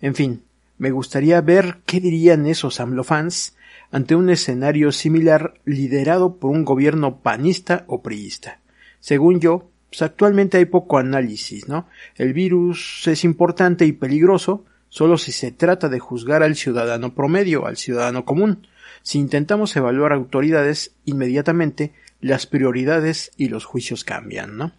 [0.00, 0.44] En fin,
[0.78, 3.56] me gustaría ver qué dirían esos AMLOFans
[3.90, 8.60] ante un escenario similar liderado por un gobierno panista o priista.
[9.00, 11.88] Según yo, pues actualmente hay poco análisis, ¿no?
[12.16, 17.66] El virus es importante y peligroso solo si se trata de juzgar al ciudadano promedio,
[17.66, 18.66] al ciudadano común.
[19.02, 24.72] Si intentamos evaluar autoridades, inmediatamente las prioridades y los juicios cambian, ¿no?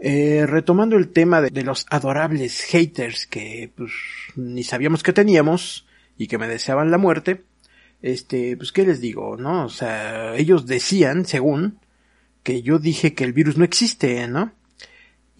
[0.00, 3.90] Eh, retomando el tema de, de, los adorables haters que pues,
[4.36, 7.42] ni sabíamos que teníamos y que me deseaban la muerte,
[8.02, 9.64] este, pues qué les digo, ¿no?
[9.64, 11.80] O sea, ellos decían, según,
[12.42, 14.52] que yo dije que el virus no existe, ¿no?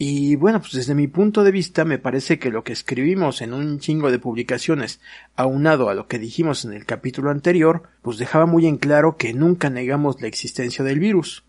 [0.01, 3.53] Y bueno, pues desde mi punto de vista me parece que lo que escribimos en
[3.53, 5.01] un chingo de publicaciones,
[5.35, 9.35] aunado a lo que dijimos en el capítulo anterior, pues dejaba muy en claro que
[9.35, 11.45] nunca negamos la existencia del virus.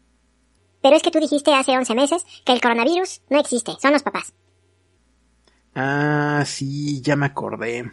[0.81, 4.01] Pero es que tú dijiste hace 11 meses que el coronavirus no existe, son los
[4.01, 4.33] papás.
[5.75, 7.91] Ah, sí, ya me acordé.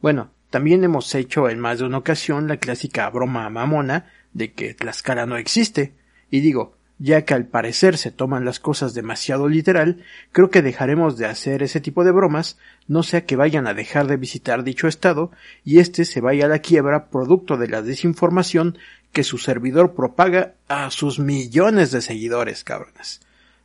[0.00, 4.74] Bueno, también hemos hecho en más de una ocasión la clásica broma mamona de que
[4.74, 5.94] Tlaxcala no existe.
[6.30, 11.18] Y digo, ya que al parecer se toman las cosas demasiado literal, creo que dejaremos
[11.18, 14.88] de hacer ese tipo de bromas, no sea que vayan a dejar de visitar dicho
[14.88, 15.30] estado
[15.64, 18.78] y éste se vaya a la quiebra producto de la desinformación
[19.12, 23.20] que su servidor propaga a sus millones de seguidores, cabrones.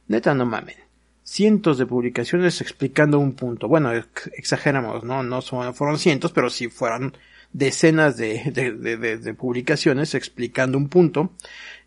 [0.07, 0.90] Neta no mamen
[1.23, 3.67] cientos de publicaciones explicando un punto.
[3.67, 3.91] Bueno,
[4.33, 5.23] exageramos, ¿no?
[5.23, 7.15] No fueron cientos, pero sí fueron
[7.53, 11.33] decenas de, de, de, publicaciones explicando un punto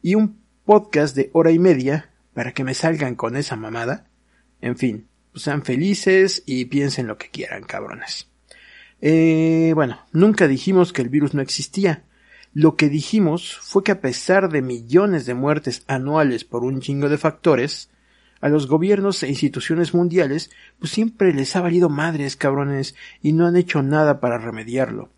[0.03, 4.07] y un podcast de hora y media para que me salgan con esa mamada.
[4.61, 8.29] En fin, pues sean felices y piensen lo que quieran, cabrones.
[9.01, 12.05] Eh, bueno, nunca dijimos que el virus no existía.
[12.53, 17.09] Lo que dijimos fue que a pesar de millones de muertes anuales por un chingo
[17.09, 17.91] de factores,
[18.45, 23.47] a los gobiernos e instituciones mundiales, pues siempre les ha valido madres, cabrones, y no
[23.47, 25.09] han hecho nada para remediarlo.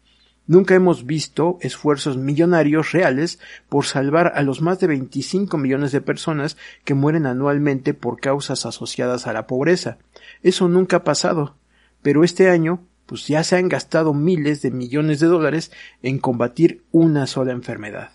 [0.47, 6.01] Nunca hemos visto esfuerzos millonarios reales por salvar a los más de 25 millones de
[6.01, 9.99] personas que mueren anualmente por causas asociadas a la pobreza.
[10.45, 11.57] Eso nunca ha pasado.
[12.03, 16.85] Pero este año, pues ya se han gastado miles de millones de dólares en combatir
[16.93, 18.13] una sola enfermedad,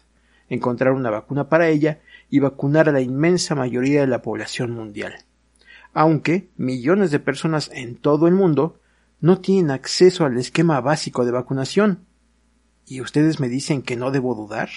[0.48, 2.00] encontrar una vacuna para ella
[2.32, 5.14] y vacunar a la inmensa mayoría de la población mundial.
[5.94, 8.80] Aunque millones de personas en todo el mundo
[9.20, 12.06] no tienen acceso al esquema básico de vacunación.
[12.88, 14.70] ¿Y ustedes me dicen que no debo dudar?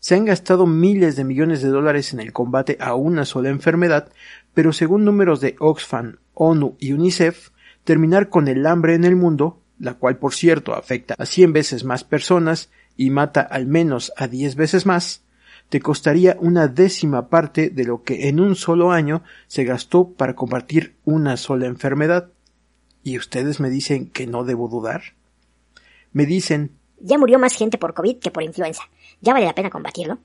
[0.00, 4.10] Se han gastado miles de millones de dólares en el combate a una sola enfermedad,
[4.52, 7.50] pero según números de Oxfam, ONU y UNICEF,
[7.84, 11.84] terminar con el hambre en el mundo, la cual por cierto afecta a 100 veces
[11.84, 15.25] más personas y mata al menos a 10 veces más,
[15.68, 20.34] te costaría una décima parte de lo que en un solo año se gastó para
[20.34, 22.30] combatir una sola enfermedad.
[23.02, 25.02] ¿Y ustedes me dicen que no debo dudar?
[26.12, 28.84] Me dicen Ya murió más gente por COVID que por influenza.
[29.20, 30.18] ¿Ya vale la pena combatirlo?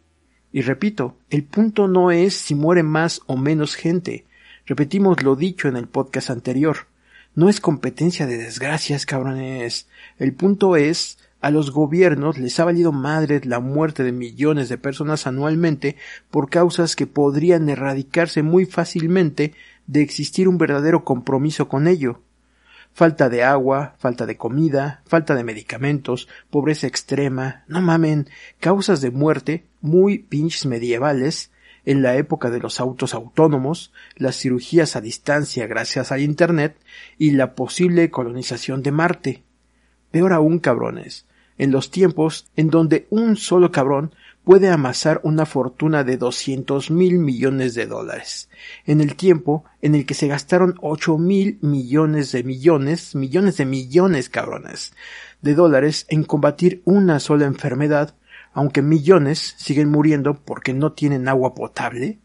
[0.52, 4.26] Y repito, el punto no es si muere más o menos gente.
[4.66, 6.88] Repetimos lo dicho en el podcast anterior.
[7.34, 9.88] No es competencia de desgracias, cabrones.
[10.18, 14.78] El punto es, a los gobiernos les ha valido madre la muerte de millones de
[14.78, 15.98] personas anualmente
[16.30, 19.54] por causas que podrían erradicarse muy fácilmente
[19.88, 22.22] de existir un verdadero compromiso con ello
[22.94, 28.30] falta de agua, falta de comida, falta de medicamentos, pobreza extrema, no mamen,
[28.60, 31.52] causas de muerte muy pinches medievales,
[31.84, 36.78] en la época de los autos autónomos, las cirugías a distancia gracias al Internet
[37.18, 39.44] y la posible colonización de Marte.
[40.12, 41.26] Peor aún, cabrones,
[41.62, 47.20] en los tiempos en donde un solo cabrón puede amasar una fortuna de doscientos mil
[47.20, 48.50] millones de dólares,
[48.88, 53.66] en el tiempo en el que se gastaron ocho mil millones de millones, millones de
[53.68, 54.94] millones cabrones,
[55.44, 58.16] de dólares en combatir una sola enfermedad,
[58.54, 62.18] aunque millones siguen muriendo porque no tienen agua potable,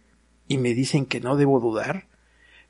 [0.49, 2.07] y me dicen que no debo dudar.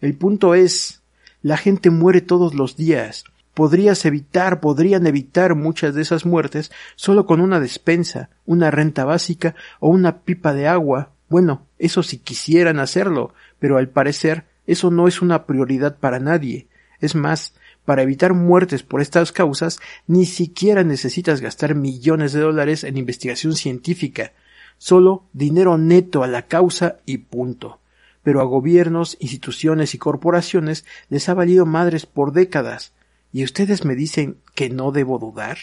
[0.00, 1.04] El punto es,
[1.42, 3.22] la gente muere todos los días,
[3.56, 9.54] podrías evitar, podrían evitar muchas de esas muertes solo con una despensa, una renta básica
[9.80, 11.12] o una pipa de agua.
[11.30, 16.68] Bueno, eso si quisieran hacerlo, pero al parecer eso no es una prioridad para nadie.
[17.00, 17.54] Es más,
[17.86, 23.54] para evitar muertes por estas causas, ni siquiera necesitas gastar millones de dólares en investigación
[23.54, 24.32] científica,
[24.76, 27.80] solo dinero neto a la causa y punto.
[28.22, 32.92] Pero a gobiernos, instituciones y corporaciones les ha valido madres por décadas,
[33.32, 35.58] y ustedes me dicen que no debo dudar.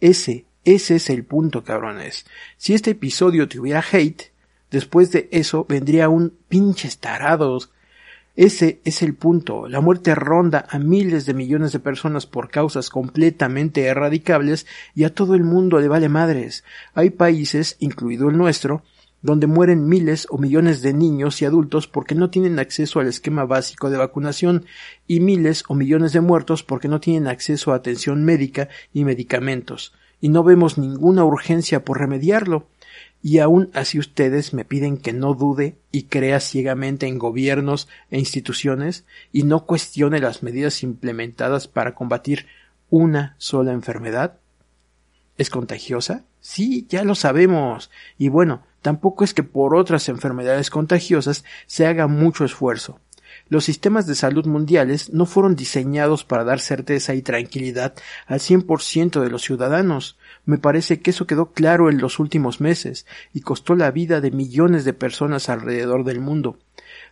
[0.00, 2.26] Ese, ese es el punto, cabrones.
[2.56, 4.32] Si este episodio tuviera hate,
[4.70, 7.70] después de eso vendría un pinches tarados.
[8.34, 9.68] Ese es el punto.
[9.68, 15.14] La muerte ronda a miles de millones de personas por causas completamente erradicables y a
[15.14, 16.64] todo el mundo le vale madres.
[16.94, 18.82] Hay países, incluido el nuestro,
[19.26, 23.44] donde mueren miles o millones de niños y adultos porque no tienen acceso al esquema
[23.44, 24.64] básico de vacunación
[25.06, 29.92] y miles o millones de muertos porque no tienen acceso a atención médica y medicamentos,
[30.20, 32.68] y no vemos ninguna urgencia por remediarlo.
[33.22, 38.18] Y aún así ustedes me piden que no dude y crea ciegamente en gobiernos e
[38.18, 42.46] instituciones y no cuestione las medidas implementadas para combatir
[42.88, 44.38] una sola enfermedad.
[45.36, 46.24] ¿Es contagiosa?
[46.40, 47.90] Sí, ya lo sabemos.
[48.16, 53.00] Y bueno, tampoco es que por otras enfermedades contagiosas se haga mucho esfuerzo.
[53.48, 57.94] Los sistemas de salud mundiales no fueron diseñados para dar certeza y tranquilidad
[58.26, 60.18] al 100% de los ciudadanos.
[60.44, 64.32] Me parece que eso quedó claro en los últimos meses y costó la vida de
[64.32, 66.58] millones de personas alrededor del mundo.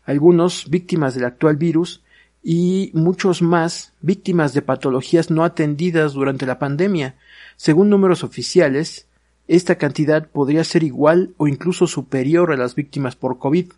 [0.05, 2.03] Algunos víctimas del actual virus
[2.43, 7.15] y muchos más víctimas de patologías no atendidas durante la pandemia.
[7.57, 9.07] Según números oficiales,
[9.47, 13.73] esta cantidad podría ser igual o incluso superior a las víctimas por COVID.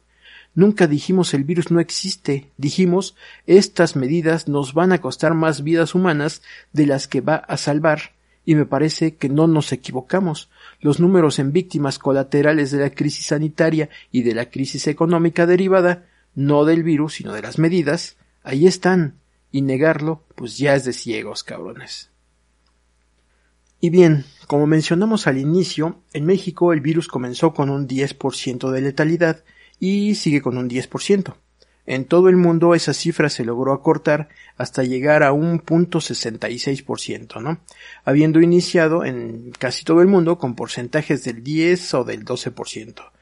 [0.55, 3.14] Nunca dijimos el virus no existe, dijimos
[3.47, 6.43] estas medidas nos van a costar más vidas humanas
[6.73, 8.14] de las que va a salvar,
[8.47, 10.49] y me parece que no nos equivocamos.
[10.81, 16.07] Los números en víctimas colaterales de la crisis sanitaria y de la crisis económica derivada,
[16.35, 19.17] no del virus, sino de las medidas, ahí están,
[19.51, 22.11] y negarlo, pues ya es de ciegos, cabrones.
[23.87, 28.80] Y bien, como mencionamos al inicio, en México el virus comenzó con un 10% de
[28.80, 29.45] letalidad
[29.78, 31.37] y sigue con un 10%.
[31.87, 37.41] En todo el mundo esa cifra se logró acortar hasta llegar a un punto 66%,
[37.41, 37.61] ¿no?
[38.05, 43.12] Habiendo iniciado en casi todo el mundo con porcentajes del 10 o del 12%.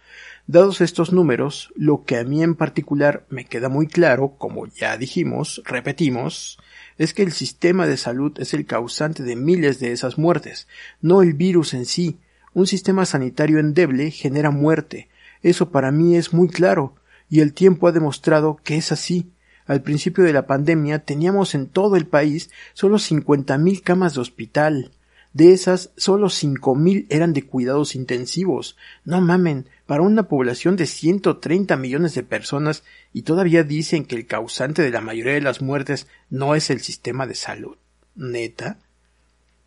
[0.46, 4.96] Dados estos números, lo que a mí en particular me queda muy claro, como ya
[4.96, 6.58] dijimos, repetimos,
[6.98, 10.68] es que el sistema de salud es el causante de miles de esas muertes,
[11.00, 12.18] no el virus en sí.
[12.52, 15.08] Un sistema sanitario endeble genera muerte.
[15.42, 16.94] Eso para mí es muy claro,
[17.28, 19.30] y el tiempo ha demostrado que es así.
[19.66, 24.20] Al principio de la pandemia teníamos en todo el país solo cincuenta mil camas de
[24.20, 24.90] hospital.
[25.34, 28.76] De esas, solo cinco mil eran de cuidados intensivos.
[29.04, 34.26] No mamen, para una población de 130 millones de personas y todavía dicen que el
[34.26, 37.76] causante de la mayoría de las muertes no es el sistema de salud.
[38.14, 38.78] ¿Neta?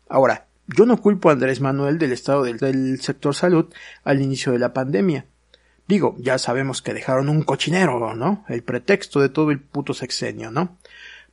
[0.08, 3.66] Ahora, yo no culpo a Andrés Manuel del estado del, del sector salud
[4.04, 5.26] al inicio de la pandemia.
[5.86, 8.44] Digo, ya sabemos que dejaron un cochinero, ¿no?
[8.48, 10.78] El pretexto de todo el puto sexenio, ¿no?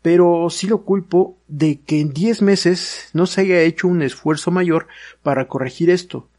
[0.05, 4.51] Pero sí lo culpo de que en diez meses no se haya hecho un esfuerzo
[4.51, 4.85] mayor
[5.23, 6.29] para corregir esto,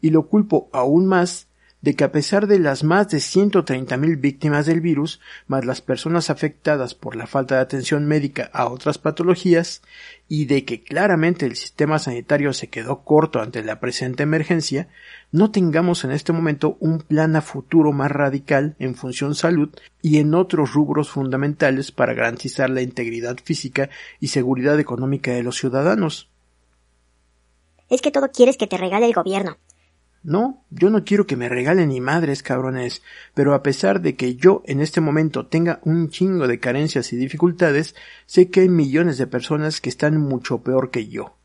[0.00, 1.46] y lo culpo aún más
[1.82, 6.30] de que a pesar de las más de 130.000 víctimas del virus, más las personas
[6.30, 9.82] afectadas por la falta de atención médica a otras patologías,
[10.28, 14.88] y de que claramente el sistema sanitario se quedó corto ante la presente emergencia,
[15.32, 19.70] no tengamos en este momento un plan a futuro más radical en función salud
[20.00, 25.56] y en otros rubros fundamentales para garantizar la integridad física y seguridad económica de los
[25.56, 26.30] ciudadanos.
[27.90, 29.58] Es que todo quieres que te regale el gobierno.
[30.24, 33.02] No, yo no quiero que me regalen ni madres, cabrones,
[33.34, 37.16] pero a pesar de que yo en este momento tenga un chingo de carencias y
[37.16, 37.96] dificultades,
[38.26, 41.36] sé que hay millones de personas que están mucho peor que yo.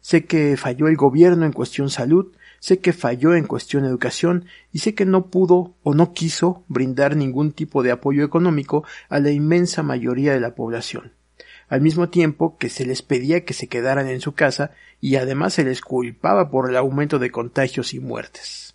[0.00, 4.80] Sé que falló el gobierno en cuestión salud, sé que falló en cuestión educación y
[4.80, 9.30] sé que no pudo o no quiso brindar ningún tipo de apoyo económico a la
[9.30, 11.12] inmensa mayoría de la población
[11.68, 14.72] al mismo tiempo que se les pedía que se quedaran en su casa
[15.04, 18.74] y además se les culpaba por el aumento de contagios y muertes.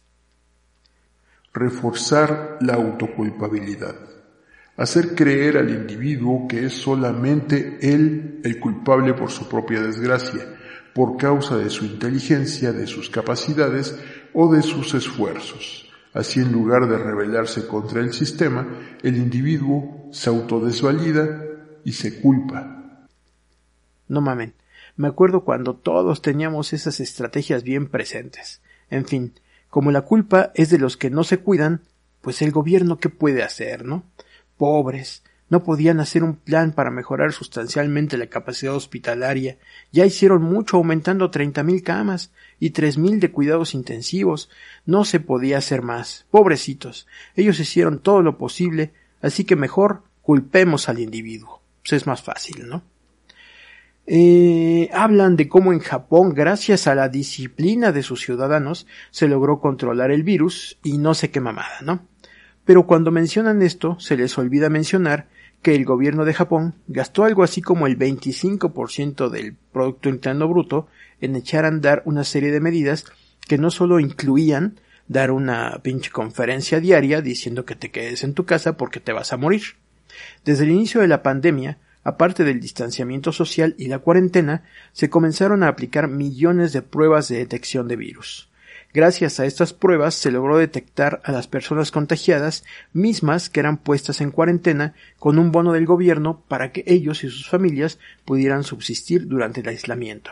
[1.52, 3.96] Reforzar la autoculpabilidad.
[4.78, 10.46] Hacer creer al individuo que es solamente él el culpable por su propia desgracia,
[10.94, 14.00] por causa de su inteligencia, de sus capacidades
[14.32, 15.90] o de sus esfuerzos.
[16.14, 18.68] Así en lugar de rebelarse contra el sistema,
[19.02, 21.44] el individuo se autodesvalida
[21.84, 22.76] y se culpa
[24.10, 24.54] no mamen.
[25.00, 28.62] Me acuerdo cuando todos teníamos esas estrategias bien presentes.
[28.90, 29.34] En fin,
[29.70, 31.84] como la culpa es de los que no se cuidan,
[32.20, 34.04] pues el gobierno qué puede hacer, ¿no?
[34.58, 39.58] Pobres, no podían hacer un plan para mejorar sustancialmente la capacidad hospitalaria.
[39.94, 44.50] Ya hicieron mucho aumentando treinta mil camas y tres mil de cuidados intensivos.
[44.86, 46.26] No se podía hacer más.
[46.30, 47.08] Pobrecitos.
[47.38, 48.92] Ellos hicieron todo lo posible,
[49.22, 51.62] así que mejor culpemos al individuo.
[51.84, 52.84] Pues es más fácil, ¿no?
[54.12, 59.60] Eh, hablan de cómo en Japón, gracias a la disciplina de sus ciudadanos, se logró
[59.60, 62.08] controlar el virus y no sé qué mamada, ¿no?
[62.66, 65.28] Pero cuando mencionan esto, se les olvida mencionar
[65.62, 70.88] que el gobierno de Japón gastó algo así como el 25% del Producto Interno Bruto
[71.22, 73.06] en echar a andar una serie de medidas
[73.48, 78.46] que no solo incluían dar una pinche conferencia diaria diciendo que te quedes en tu
[78.46, 79.62] casa porque te vas a morir.
[80.46, 81.78] Desde el inicio de la pandemia,
[82.10, 87.38] Aparte del distanciamiento social y la cuarentena, se comenzaron a aplicar millones de pruebas de
[87.38, 88.50] detección de virus.
[88.96, 94.22] Gracias a estas pruebas se logró detectar a las personas contagiadas mismas que eran puestas
[94.22, 99.28] en cuarentena con un bono del gobierno para que ellos y sus familias pudieran subsistir
[99.28, 100.32] durante el aislamiento.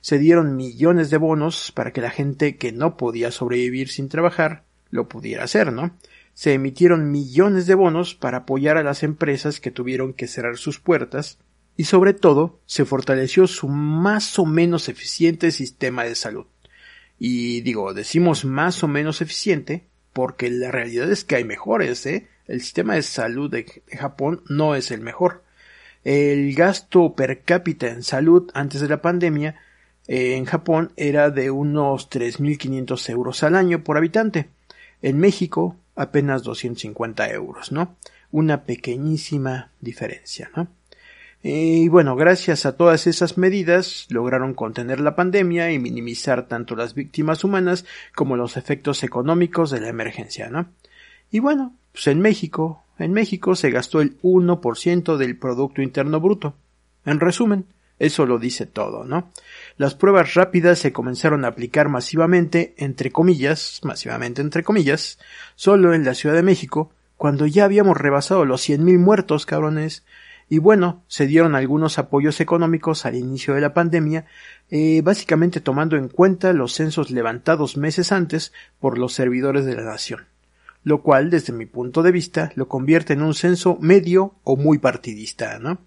[0.00, 4.62] Se dieron millones de bonos para que la gente que no podía sobrevivir sin trabajar
[4.90, 5.96] lo pudiera hacer, ¿no?
[6.38, 10.78] Se emitieron millones de bonos para apoyar a las empresas que tuvieron que cerrar sus
[10.78, 11.40] puertas
[11.76, 16.46] y sobre todo se fortaleció su más o menos eficiente sistema de salud.
[17.18, 22.28] Y digo, decimos más o menos eficiente porque la realidad es que hay mejores, ¿eh?
[22.46, 25.42] El sistema de salud de, Japón no es el mejor.
[26.04, 29.56] El gasto per cápita en salud antes de la pandemia
[30.06, 34.50] eh, en Japón era de unos 3.500 euros al año por habitante.
[35.02, 37.96] En México apenas 250 euros, ¿no?
[38.30, 40.68] Una pequeñísima diferencia, ¿no?
[41.42, 46.94] Y bueno, gracias a todas esas medidas lograron contener la pandemia y minimizar tanto las
[46.94, 47.84] víctimas humanas
[48.14, 50.68] como los efectos económicos de la emergencia, ¿no?
[51.30, 56.56] Y bueno, pues en México, en México se gastó el 1% del Producto Interno Bruto.
[57.04, 57.66] En resumen,
[57.98, 59.30] eso lo dice todo, ¿no?
[59.76, 65.18] Las pruebas rápidas se comenzaron a aplicar masivamente, entre comillas, masivamente entre comillas,
[65.56, 70.04] solo en la Ciudad de México, cuando ya habíamos rebasado los cien mil muertos, cabrones.
[70.48, 74.24] Y bueno, se dieron algunos apoyos económicos al inicio de la pandemia,
[74.70, 79.82] eh, básicamente tomando en cuenta los censos levantados meses antes por los servidores de la
[79.82, 80.26] nación,
[80.84, 84.78] lo cual, desde mi punto de vista, lo convierte en un censo medio o muy
[84.78, 85.78] partidista, ¿no?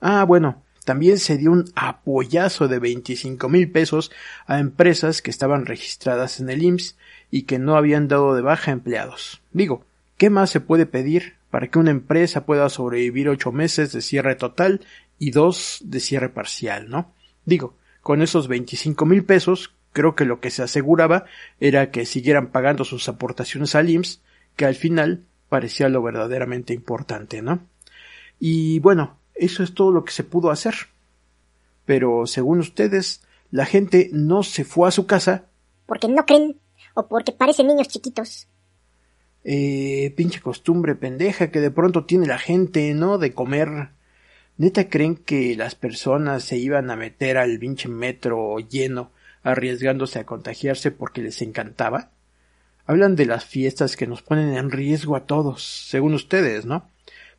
[0.00, 4.10] Ah, bueno, también se dio un apoyazo de 25 mil pesos
[4.46, 6.96] a empresas que estaban registradas en el IMSS
[7.30, 9.42] y que no habían dado de baja empleados.
[9.52, 9.84] Digo,
[10.16, 14.36] ¿qué más se puede pedir para que una empresa pueda sobrevivir ocho meses de cierre
[14.36, 14.80] total
[15.18, 17.12] y dos de cierre parcial, no?
[17.44, 21.26] Digo, Con esos 25 mil pesos, creo que lo que se aseguraba
[21.60, 24.22] era que siguieran pagando sus aportaciones al IMSS,
[24.56, 27.60] que al final parecía lo verdaderamente importante, ¿no?
[28.38, 30.74] Y bueno, eso es todo lo que se pudo hacer.
[31.84, 35.46] Pero según ustedes, la gente no se fue a su casa.
[35.86, 36.60] Porque no creen
[36.94, 38.48] o porque parecen niños chiquitos.
[39.42, 43.18] Eh, pinche costumbre pendeja que de pronto tiene la gente, ¿no?
[43.18, 43.90] De comer.
[44.56, 49.10] ¿Neta creen que las personas se iban a meter al pinche metro lleno
[49.42, 52.10] arriesgándose a contagiarse porque les encantaba?
[52.84, 56.88] Hablan de las fiestas que nos ponen en riesgo a todos, según ustedes, ¿no?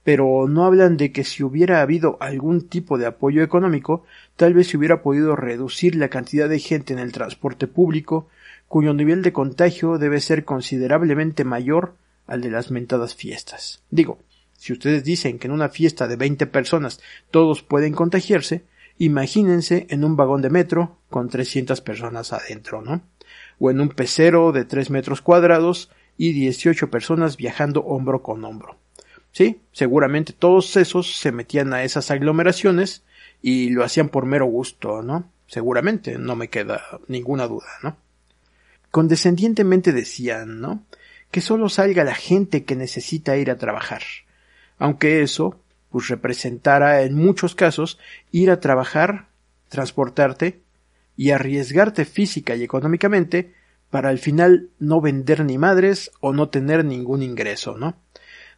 [0.04, 4.04] Pero no hablan de que si hubiera habido algún tipo de apoyo económico,
[4.36, 8.28] tal vez se hubiera podido reducir la cantidad de gente en el transporte público,
[8.68, 11.96] cuyo nivel de contagio debe ser considerablemente mayor
[12.26, 13.84] al de las mentadas fiestas.
[13.92, 14.18] Digo,
[14.58, 17.00] si ustedes dicen que en una fiesta de veinte personas
[17.30, 18.64] todos pueden contagiarse,
[18.98, 23.02] imagínense en un vagón de metro con trescientas personas adentro, ¿no?
[23.60, 28.78] O en un pecero de tres metros cuadrados y dieciocho personas viajando hombro con hombro.
[29.32, 33.04] Sí, seguramente todos esos se metían a esas aglomeraciones
[33.42, 35.30] y lo hacían por mero gusto, ¿no?
[35.48, 37.98] Seguramente, no me queda ninguna duda, ¿no?
[38.90, 40.84] Condescendientemente decían, ¿no?
[41.32, 44.02] Que solo salga la gente que necesita ir a trabajar.
[44.78, 45.60] Aunque eso,
[45.90, 48.00] pues representara en muchos casos
[48.32, 49.28] ir a trabajar,
[49.70, 50.62] transportarte
[51.16, 53.54] y arriesgarte física y económicamente
[53.90, 57.96] para al final no vender ni madres o no tener ningún ingreso, ¿no?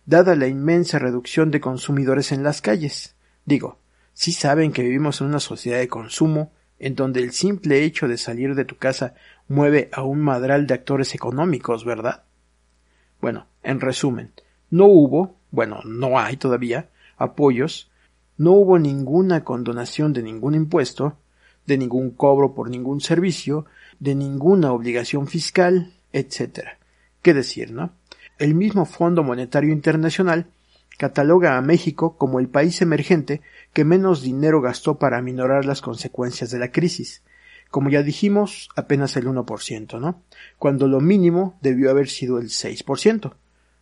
[0.06, 3.16] Dada la inmensa reducción de consumidores en las calles.
[3.46, 3.80] Digo,
[4.14, 8.18] si saben que vivimos en una sociedad de consumo en donde el simple hecho de
[8.18, 9.14] salir de tu casa
[9.48, 12.24] mueve a un madral de actores económicos, ¿verdad?
[13.22, 14.34] Bueno, en resumen,
[14.70, 17.90] no hubo, bueno, no hay todavía, apoyos,
[18.38, 21.18] no hubo ninguna condonación de ningún impuesto,
[21.66, 23.66] de ningún cobro por ningún servicio,
[24.00, 26.68] de ninguna obligación fiscal, etc.
[27.22, 27.94] ¿Qué decir, no?
[28.44, 30.48] El mismo Fondo Monetario Internacional
[30.98, 33.40] cataloga a México como el país emergente
[33.72, 37.24] que menos dinero gastó para aminorar las consecuencias de la crisis,
[37.72, 40.22] como ya dijimos, apenas el 1%, ¿no?
[40.60, 43.32] Cuando lo mínimo debió haber sido el 6%.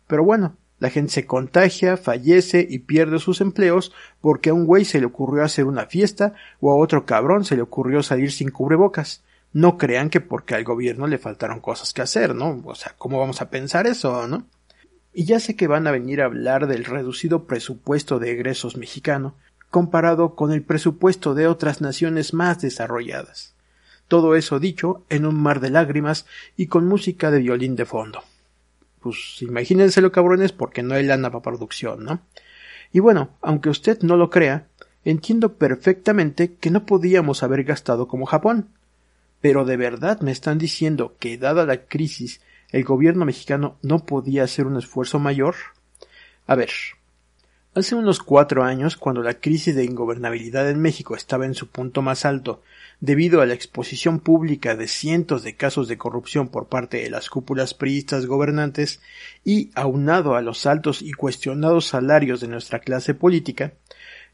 [0.06, 4.84] Pero bueno, la gente se contagia, fallece y pierde sus empleos porque a un güey
[4.84, 8.50] se le ocurrió hacer una fiesta o a otro cabrón se le ocurrió salir sin
[8.50, 9.24] cubrebocas.
[9.52, 12.62] No crean que porque al gobierno le faltaron cosas que hacer, ¿no?
[12.64, 14.46] O sea, ¿cómo vamos a pensar eso, no?
[15.12, 19.34] Y ya sé que van a venir a hablar del reducido presupuesto de egresos mexicano
[19.72, 23.54] comparado con el presupuesto de otras naciones más desarrolladas.
[24.06, 26.26] Todo eso dicho en un mar de lágrimas
[26.56, 28.22] y con música de violín de fondo.
[29.00, 32.20] Pues imagínenselo cabrones porque no hay lana para producción, ¿no?
[32.92, 34.68] Y bueno, aunque usted no lo crea,
[35.04, 38.68] entiendo perfectamente que no podíamos haber gastado como Japón.
[39.42, 42.40] Pero de verdad me están diciendo que dada la crisis
[42.70, 45.54] el gobierno mexicano no podía hacer un esfuerzo mayor.
[46.46, 46.70] A ver,
[47.74, 52.00] hace unos cuatro años, cuando la crisis de ingobernabilidad en México estaba en su punto
[52.00, 52.62] más alto
[53.00, 57.28] debido a la exposición pública de cientos de casos de corrupción por parte de las
[57.28, 59.00] cúpulas priistas gobernantes
[59.44, 63.74] y aunado a los altos y cuestionados salarios de nuestra clase política,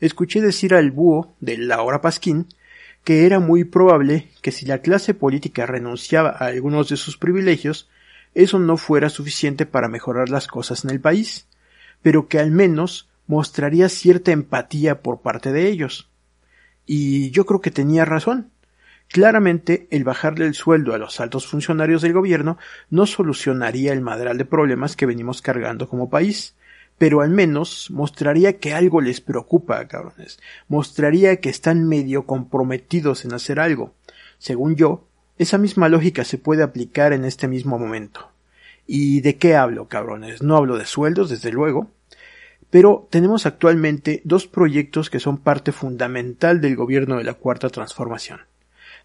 [0.00, 2.46] escuché decir al búho de Laura Pasquín
[3.08, 7.88] que era muy probable que si la clase política renunciaba a algunos de sus privilegios,
[8.34, 11.48] eso no fuera suficiente para mejorar las cosas en el país,
[12.02, 16.10] pero que al menos mostraría cierta empatía por parte de ellos.
[16.84, 18.50] Y yo creo que tenía razón.
[19.08, 22.58] Claramente, el bajarle el sueldo a los altos funcionarios del gobierno
[22.90, 26.56] no solucionaría el madral de problemas que venimos cargando como país,
[26.98, 30.38] pero al menos mostraría que algo les preocupa, cabrones.
[30.68, 33.94] Mostraría que están medio comprometidos en hacer algo.
[34.38, 35.04] Según yo,
[35.38, 38.28] esa misma lógica se puede aplicar en este mismo momento.
[38.86, 40.42] ¿Y de qué hablo, cabrones?
[40.42, 41.90] No hablo de sueldos, desde luego,
[42.70, 48.40] pero tenemos actualmente dos proyectos que son parte fundamental del gobierno de la Cuarta Transformación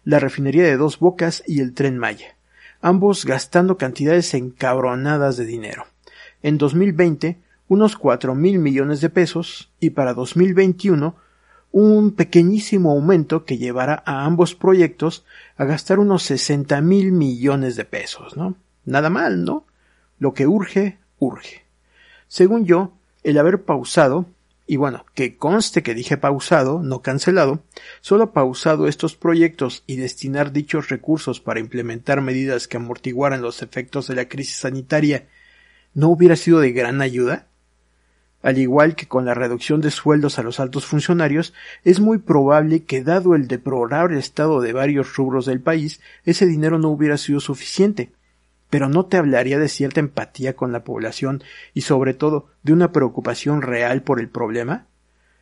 [0.04, 2.36] la refinería de Dos Bocas y el tren Maya,
[2.80, 5.86] ambos gastando cantidades encabronadas de dinero.
[6.42, 7.38] En 2020,
[7.68, 11.16] unos cuatro mil millones de pesos y para 2021
[11.72, 15.24] un pequeñísimo aumento que llevará a ambos proyectos
[15.56, 18.56] a gastar unos 60 mil millones de pesos, ¿no?
[18.84, 19.66] Nada mal, ¿no?
[20.18, 21.64] Lo que urge, urge.
[22.28, 22.92] Según yo,
[23.24, 24.26] el haber pausado
[24.66, 27.62] y bueno, que conste que dije pausado, no cancelado,
[28.00, 34.08] solo pausado estos proyectos y destinar dichos recursos para implementar medidas que amortiguaran los efectos
[34.08, 35.26] de la crisis sanitaria,
[35.92, 37.46] ¿no hubiera sido de gran ayuda?
[38.44, 42.84] Al igual que con la reducción de sueldos a los altos funcionarios, es muy probable
[42.84, 47.40] que dado el deplorable estado de varios rubros del país, ese dinero no hubiera sido
[47.40, 48.12] suficiente.
[48.68, 51.42] Pero no te hablaría de cierta empatía con la población
[51.72, 54.88] y sobre todo de una preocupación real por el problema?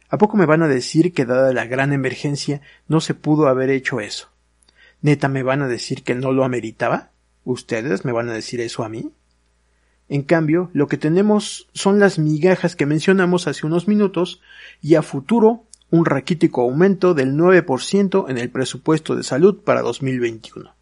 [0.08, 3.70] ¿A poco me van a decir que dada la gran emergencia no se pudo haber
[3.70, 4.28] hecho eso?
[5.00, 7.10] ¿Neta me van a decir que no lo ameritaba?
[7.42, 9.10] ¿Ustedes me van a decir eso a mí?
[10.12, 14.42] En cambio, lo que tenemos son las migajas que mencionamos hace unos minutos
[14.82, 20.74] y a futuro un raquítico aumento del 9% en el presupuesto de salud para 2021,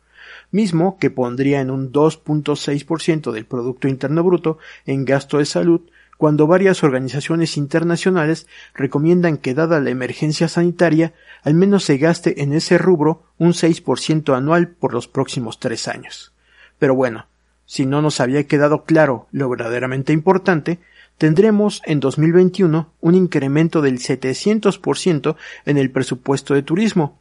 [0.51, 5.83] mismo que pondría en un 2.6% del Producto Interno Bruto en gasto de salud
[6.18, 11.14] cuando varias organizaciones internacionales recomiendan que dada la emergencia sanitaria,
[11.45, 16.33] al menos se gaste en ese rubro un 6% anual por los próximos tres años.
[16.81, 17.30] Pero bueno,
[17.71, 20.81] si no nos había quedado claro lo verdaderamente importante,
[21.18, 27.21] tendremos en 2021 un incremento del 700% en el presupuesto de turismo,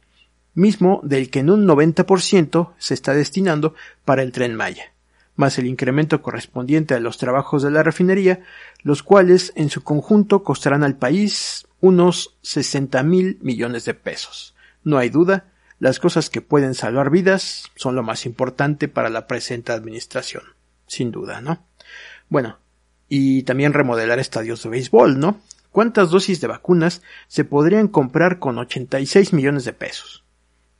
[0.54, 4.92] mismo del que en un 90% se está destinando para el tren Maya,
[5.36, 8.40] más el incremento correspondiente a los trabajos de la refinería,
[8.82, 14.56] los cuales en su conjunto costarán al país unos 60 mil millones de pesos.
[14.82, 15.44] No hay duda
[15.80, 20.42] las cosas que pueden salvar vidas son lo más importante para la presente administración,
[20.86, 21.64] sin duda, ¿no?
[22.28, 22.58] Bueno,
[23.08, 25.40] y también remodelar estadios de béisbol, ¿no?
[25.72, 30.22] ¿Cuántas dosis de vacunas se podrían comprar con 86 millones de pesos?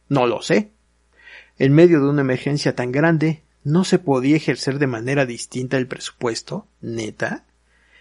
[0.08, 0.70] No lo sé.
[1.58, 5.86] En medio de una emergencia tan grande, ¿no se podía ejercer de manera distinta el
[5.86, 6.66] presupuesto?
[6.80, 7.44] ¿Neta?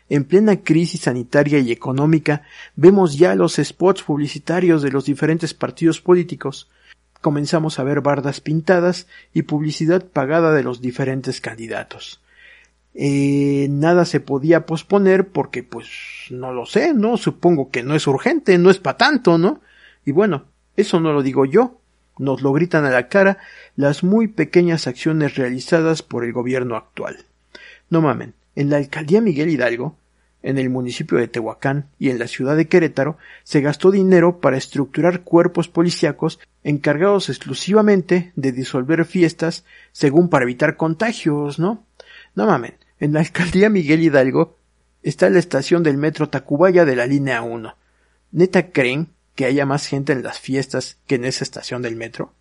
[0.09, 2.41] En plena crisis sanitaria y económica,
[2.75, 6.69] vemos ya los spots publicitarios de los diferentes partidos políticos,
[7.21, 12.21] comenzamos a ver bardas pintadas y publicidad pagada de los diferentes candidatos.
[12.95, 15.87] Eh, nada se podía posponer porque pues
[16.31, 17.17] no lo sé, ¿no?
[17.17, 19.61] Supongo que no es urgente, no es para tanto, ¿no?
[20.05, 20.45] Y bueno,
[20.75, 21.79] eso no lo digo yo,
[22.17, 23.37] nos lo gritan a la cara
[23.75, 27.25] las muy pequeñas acciones realizadas por el gobierno actual.
[27.89, 29.95] No mamen, en la alcaldía Miguel Hidalgo
[30.41, 34.57] en el municipio de Tehuacán y en la ciudad de Querétaro se gastó dinero para
[34.57, 41.85] estructurar cuerpos policíacos encargados exclusivamente de disolver fiestas según para evitar contagios, ¿no?
[42.35, 44.57] No mamen, en la alcaldía Miguel Hidalgo
[45.03, 47.75] está la estación del metro Tacubaya de la línea 1.
[48.31, 52.33] ¿Neta creen que haya más gente en las fiestas que en esa estación del metro?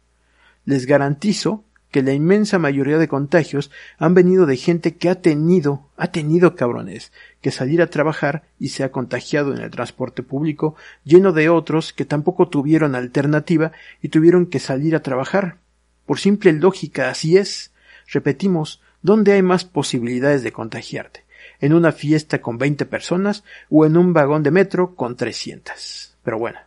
[0.65, 5.89] Les garantizo que la inmensa mayoría de contagios han venido de gente que ha tenido,
[5.97, 10.77] ha tenido cabrones, que salir a trabajar y se ha contagiado en el transporte público,
[11.05, 13.73] lleno de otros que tampoco tuvieron alternativa
[14.03, 15.59] y tuvieron que salir a trabajar.
[16.07, 17.73] Por simple lógica, así es.
[18.07, 21.25] Repetimos, ¿dónde hay más posibilidades de contagiarte?
[21.61, 26.17] ¿En una fiesta con veinte personas o en un vagón de metro con trescientas?
[26.23, 26.59] Pero bueno,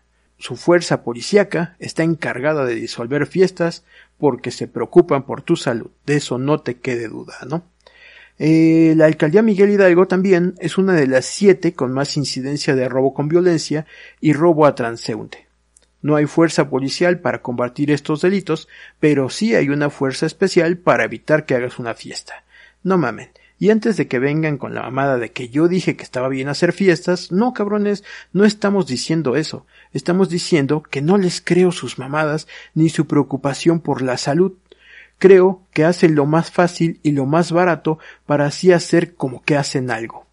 [0.42, 3.86] su fuerza policíaca está encargada de disolver fiestas
[4.18, 5.92] porque se preocupan por tu salud.
[6.08, 7.64] De eso no te quede duda, ¿no?
[8.40, 12.90] Eh, la alcaldía Miguel Hidalgo también es una de las siete con más incidencia de
[12.90, 13.86] robo con violencia
[14.20, 15.48] y robo a transeúnte.
[16.02, 18.68] No hay fuerza policial para combatir estos delitos,
[19.00, 22.44] pero sí hay una fuerza especial para evitar que hagas una fiesta.
[22.82, 23.30] No mamen.
[23.62, 26.48] Y antes de que vengan con la mamada de que yo dije que estaba bien
[26.48, 28.04] hacer fiestas, no cabrones,
[28.34, 29.68] no estamos diciendo eso.
[29.94, 34.54] Estamos diciendo que no les creo sus mamadas ni su preocupación por la salud.
[35.20, 39.58] Creo que hacen lo más fácil y lo más barato para así hacer como que
[39.58, 40.26] hacen algo.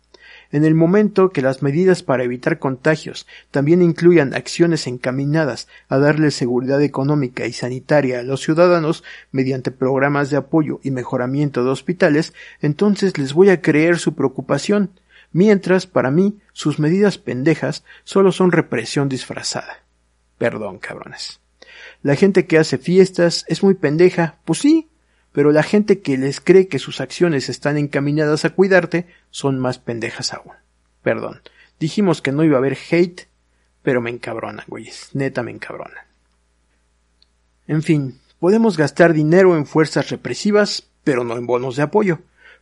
[0.50, 6.30] En el momento que las medidas para evitar contagios también incluyan acciones encaminadas a darle
[6.30, 12.32] seguridad económica y sanitaria a los ciudadanos mediante programas de apoyo y mejoramiento de hospitales,
[12.62, 14.90] entonces les voy a creer su preocupación,
[15.32, 19.82] mientras para mí sus medidas pendejas solo son represión disfrazada.
[20.38, 21.40] Perdón, cabrones.
[22.02, 24.88] La gente que hace fiestas es muy pendeja, pues sí,
[25.38, 29.78] pero la gente que les cree que sus acciones están encaminadas a cuidarte son más
[29.78, 30.54] pendejas aún.
[31.00, 31.42] Perdón,
[31.78, 33.28] dijimos que no iba a haber hate,
[33.84, 36.04] pero me encabronan, güeyes, neta me encabronan.
[37.68, 42.18] En fin, podemos gastar dinero en fuerzas represivas, pero no en bonos de apoyo.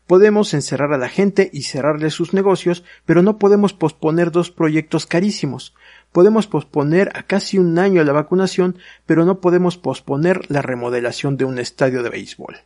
[0.07, 5.07] Podemos encerrar a la gente y cerrarle sus negocios, pero no podemos posponer dos proyectos
[5.07, 5.75] carísimos.
[6.17, 11.45] Podemos posponer a casi un año la vacunación, pero no podemos posponer la remodelación de
[11.45, 12.57] un estadio de béisbol.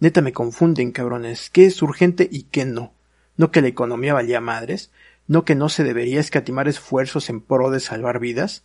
[0.00, 2.92] Neta me confunden, cabrones, qué es urgente y qué no.
[3.38, 4.90] No que la economía valía madres,
[5.26, 8.64] no que no se debería escatimar esfuerzos en pro de salvar vidas.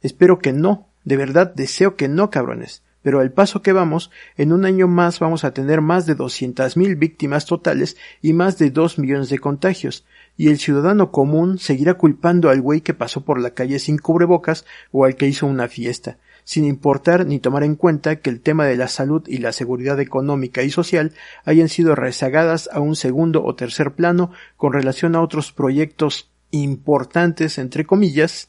[0.00, 4.52] Espero que no, de verdad deseo que no, cabrones, pero al paso que vamos, en
[4.52, 8.98] un año más vamos a tener más de 200.000 víctimas totales y más de 2
[8.98, 10.04] millones de contagios,
[10.36, 14.64] y el ciudadano común seguirá culpando al güey que pasó por la calle sin cubrebocas
[14.90, 18.66] o al que hizo una fiesta, sin importar ni tomar en cuenta que el tema
[18.66, 21.12] de la salud y la seguridad económica y social
[21.44, 27.58] hayan sido rezagadas a un segundo o tercer plano con relación a otros proyectos importantes,
[27.58, 28.48] entre comillas,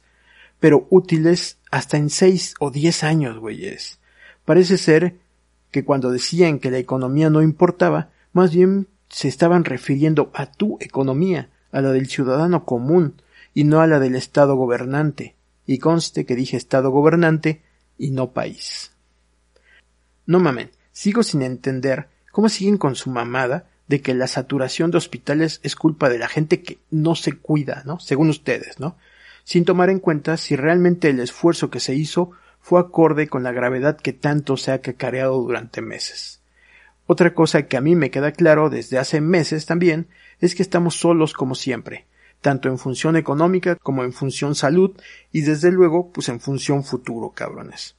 [0.60, 4.00] pero útiles hasta en seis o diez años, güeyes.
[4.46, 5.18] Parece ser
[5.72, 10.78] que cuando decían que la economía no importaba, más bien se estaban refiriendo a tu
[10.80, 13.22] economía, a la del ciudadano común,
[13.54, 15.36] y no a la del Estado gobernante.
[15.66, 17.62] Y conste que dije Estado gobernante
[17.98, 18.92] y no país.
[20.26, 24.98] No mamen, sigo sin entender cómo siguen con su mamada de que la saturación de
[24.98, 28.00] hospitales es culpa de la gente que no se cuida, ¿no?
[28.00, 28.98] Según ustedes, ¿no?
[29.44, 32.32] Sin tomar en cuenta si realmente el esfuerzo que se hizo
[32.64, 36.42] fue acorde con la gravedad que tanto se ha cacareado durante meses.
[37.06, 40.08] Otra cosa que a mí me queda claro desde hace meses también
[40.40, 42.06] es que estamos solos como siempre,
[42.40, 44.96] tanto en función económica como en función salud
[45.34, 47.98] y desde luego pues en función futuro, cabrones.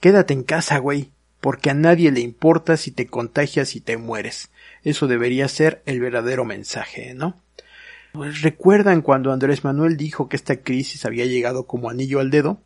[0.00, 4.50] Quédate en casa, güey, porque a nadie le importa si te contagias y te mueres.
[4.82, 7.40] Eso debería ser el verdadero mensaje, ¿no?
[8.12, 12.60] Pues recuerdan cuando Andrés Manuel dijo que esta crisis había llegado como anillo al dedo.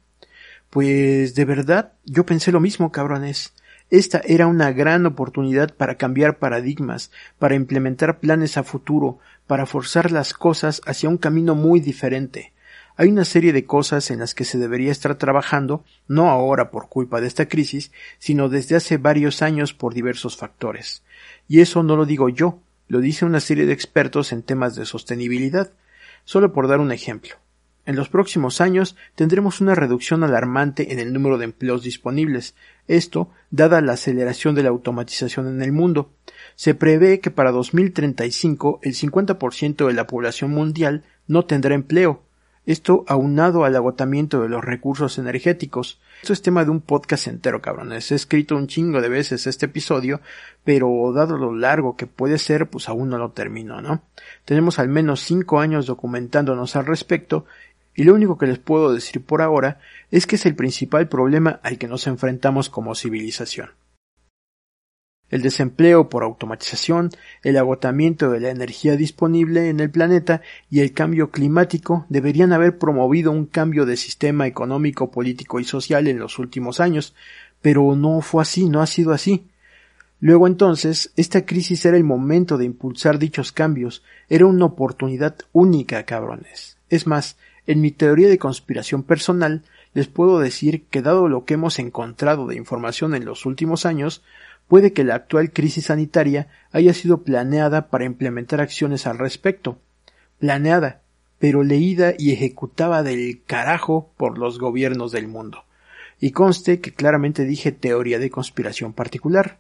[0.71, 3.53] Pues de verdad yo pensé lo mismo, cabrones.
[3.91, 7.11] Esta era una gran oportunidad para cambiar paradigmas,
[7.41, 9.19] para implementar planes a futuro,
[9.49, 12.53] para forzar las cosas hacia un camino muy diferente.
[12.97, 16.89] Hay una serie de cosas en las que se debería estar trabajando, no ahora por
[16.89, 17.91] culpa de esta crisis,
[18.21, 21.03] sino desde hace varios años por diversos factores.
[21.49, 24.87] Y eso no lo digo yo, lo dice una serie de expertos en temas de
[24.87, 25.73] sostenibilidad.
[26.25, 27.35] Solo por dar un ejemplo.
[27.87, 32.55] En los próximos años tendremos una reducción alarmante en el número de empleos disponibles,
[32.89, 36.13] esto dada la aceleración de la automatización en el mundo.
[36.57, 42.23] Se prevé que para 2035 el 50% de la población mundial no tendrá empleo,
[42.67, 45.99] esto aunado al agotamiento de los recursos energéticos.
[46.21, 48.13] Esto es tema de un podcast entero, cabrones.
[48.13, 50.21] He escrito un chingo de veces este episodio,
[50.63, 54.03] pero dado lo largo que puede ser, pues aún no lo termino, ¿no?
[54.45, 57.47] Tenemos al menos cinco años documentándonos al respecto
[58.01, 59.79] y lo único que les puedo decir por ahora
[60.11, 63.73] es que es el principal problema al que nos enfrentamos como civilización.
[65.29, 67.11] El desempleo por automatización,
[67.43, 70.41] el agotamiento de la energía disponible en el planeta
[70.71, 76.09] y el cambio climático deberían haber promovido un cambio de sistema económico, político y social
[76.09, 77.15] en los últimos años,
[77.61, 79.47] pero no fue así, no ha sido así.
[80.21, 86.05] Luego entonces, esta crisis era el momento de impulsar dichos cambios, era una oportunidad única,
[86.05, 86.79] cabrones.
[86.89, 87.37] Es más,
[87.67, 92.47] en mi teoría de conspiración personal, les puedo decir que dado lo que hemos encontrado
[92.47, 94.23] de información en los últimos años,
[94.69, 99.79] puede que la actual crisis sanitaria haya sido planeada para implementar acciones al respecto.
[100.39, 101.03] Planeada,
[101.39, 105.65] pero leída y ejecutada del carajo por los gobiernos del mundo.
[106.21, 109.59] Y conste que claramente dije teoría de conspiración particular,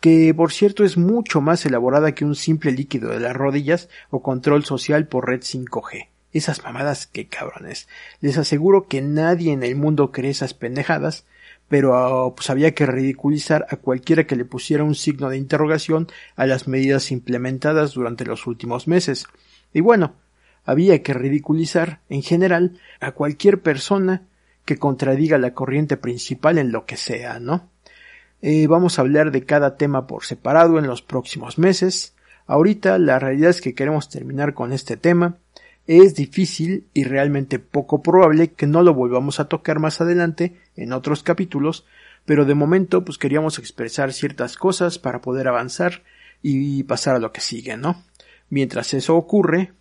[0.00, 4.22] que por cierto es mucho más elaborada que un simple líquido de las rodillas o
[4.22, 6.08] control social por red 5G.
[6.32, 7.88] Esas mamadas que cabrones.
[8.20, 11.24] Les aseguro que nadie en el mundo cree esas pendejadas,
[11.68, 16.08] pero ah, pues había que ridiculizar a cualquiera que le pusiera un signo de interrogación
[16.36, 19.26] a las medidas implementadas durante los últimos meses.
[19.72, 20.14] Y bueno,
[20.64, 24.22] había que ridiculizar en general a cualquier persona
[24.64, 27.70] que contradiga la corriente principal en lo que sea, ¿no?
[28.42, 32.14] Eh, vamos a hablar de cada tema por separado en los próximos meses.
[32.46, 35.38] Ahorita la realidad es que queremos terminar con este tema
[35.88, 40.92] es difícil y realmente poco probable que no lo volvamos a tocar más adelante en
[40.92, 41.86] otros capítulos,
[42.26, 46.02] pero de momento pues queríamos expresar ciertas cosas para poder avanzar
[46.42, 48.04] y pasar a lo que sigue, ¿no?
[48.50, 49.72] Mientras eso ocurre,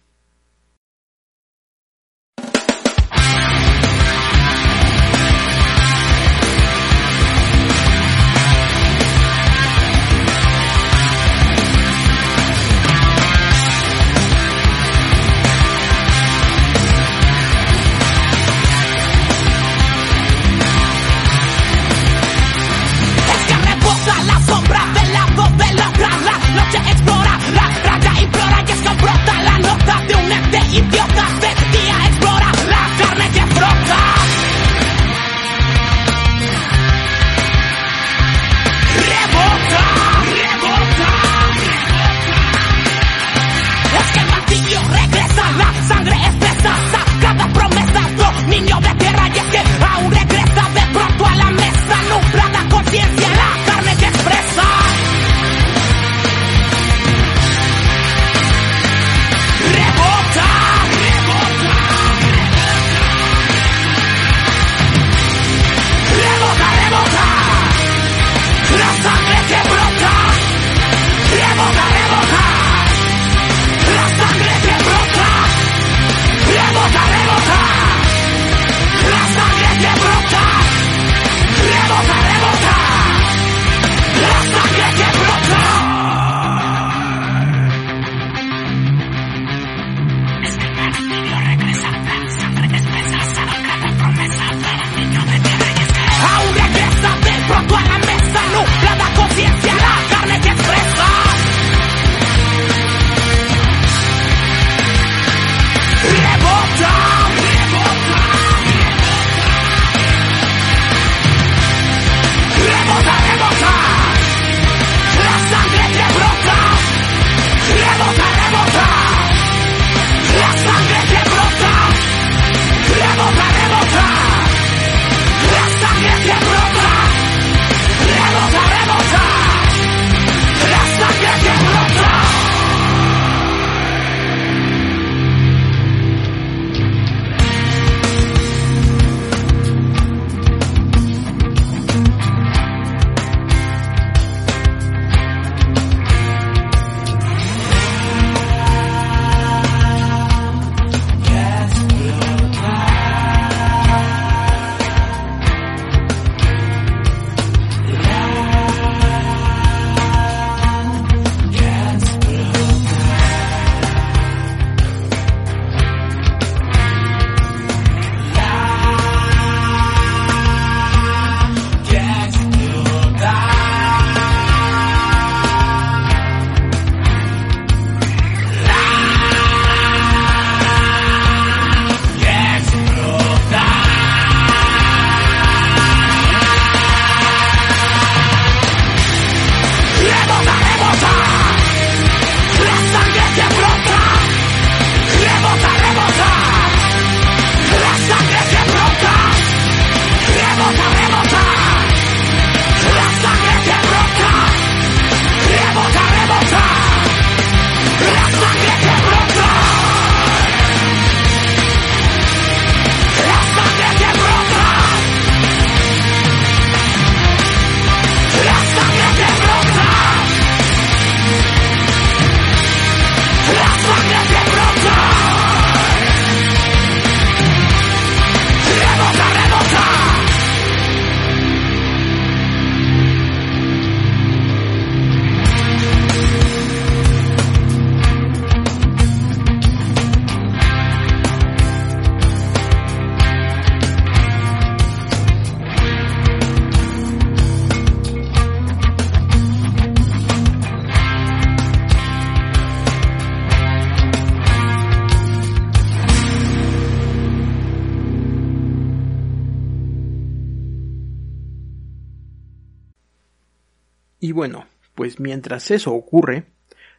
[265.38, 266.46] mientras eso ocurre,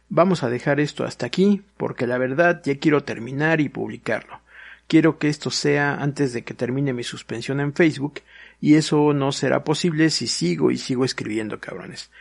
[0.07, 4.39] vamos a dejar esto hasta aquí, porque la verdad ya quiero terminar y publicarlo.
[4.87, 8.21] Quiero que esto sea antes de que termine mi suspensión en Facebook,
[8.61, 12.11] y eso no será posible si sigo y sigo escribiendo, cabrones.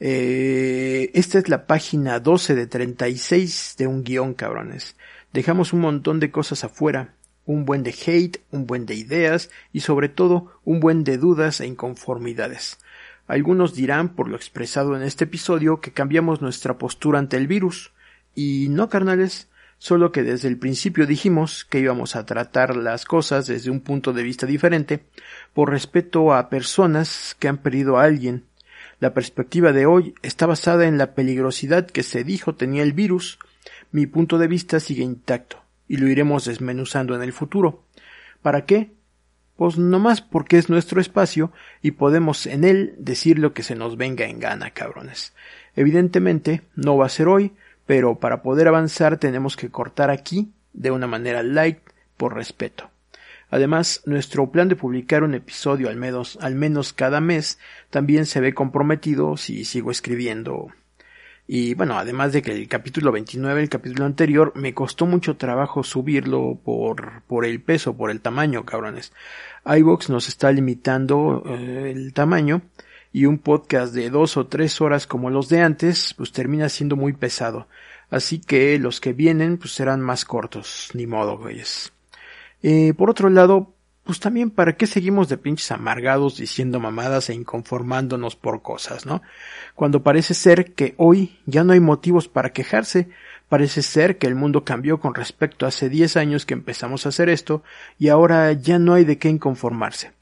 [0.00, 4.96] Eh, esta es la página 12 de 36 de un guion, cabrones.
[5.32, 7.14] Dejamos un montón de cosas afuera,
[7.46, 11.60] un buen de hate, un buen de ideas y sobre todo un buen de dudas
[11.60, 12.78] e inconformidades.
[13.32, 17.90] Algunos dirán, por lo expresado en este episodio, que cambiamos nuestra postura ante el virus.
[18.34, 19.48] Y no, carnales,
[19.78, 24.12] solo que desde el principio dijimos que íbamos a tratar las cosas desde un punto
[24.12, 25.06] de vista diferente,
[25.54, 28.44] por respeto a personas que han perdido a alguien.
[29.00, 33.38] La perspectiva de hoy está basada en la peligrosidad que se dijo tenía el virus.
[33.92, 35.56] Mi punto de vista sigue intacto
[35.88, 37.86] y lo iremos desmenuzando en el futuro.
[38.42, 38.92] ¿Para qué?
[39.62, 41.52] Pues nomás porque es nuestro espacio
[41.82, 45.34] y podemos en él decir lo que se nos venga en gana, cabrones.
[45.76, 47.52] Evidentemente, no va a ser hoy,
[47.86, 51.78] pero para poder avanzar tenemos que cortar aquí de una manera light
[52.16, 52.90] por respeto.
[53.50, 58.40] Además, nuestro plan de publicar un episodio al menos, al menos cada mes también se
[58.40, 60.72] ve comprometido si sigo escribiendo
[61.46, 65.82] y bueno, además de que el capítulo 29, el capítulo anterior, me costó mucho trabajo
[65.82, 69.12] subirlo por, por el peso, por el tamaño, cabrones.
[69.66, 72.62] iVox nos está limitando eh, el tamaño
[73.12, 76.96] y un podcast de dos o tres horas como los de antes, pues termina siendo
[76.96, 77.68] muy pesado.
[78.08, 81.92] Así que los que vienen, pues serán más cortos, ni modo, güeyes.
[82.62, 83.74] Eh, por otro lado,
[84.04, 89.22] pues también para qué seguimos de pinches amargados diciendo mamadas e inconformándonos por cosas, ¿no?
[89.74, 93.08] Cuando parece ser que hoy ya no hay motivos para quejarse,
[93.48, 97.10] parece ser que el mundo cambió con respecto a hace diez años que empezamos a
[97.10, 97.62] hacer esto
[97.98, 100.12] y ahora ya no hay de qué inconformarse.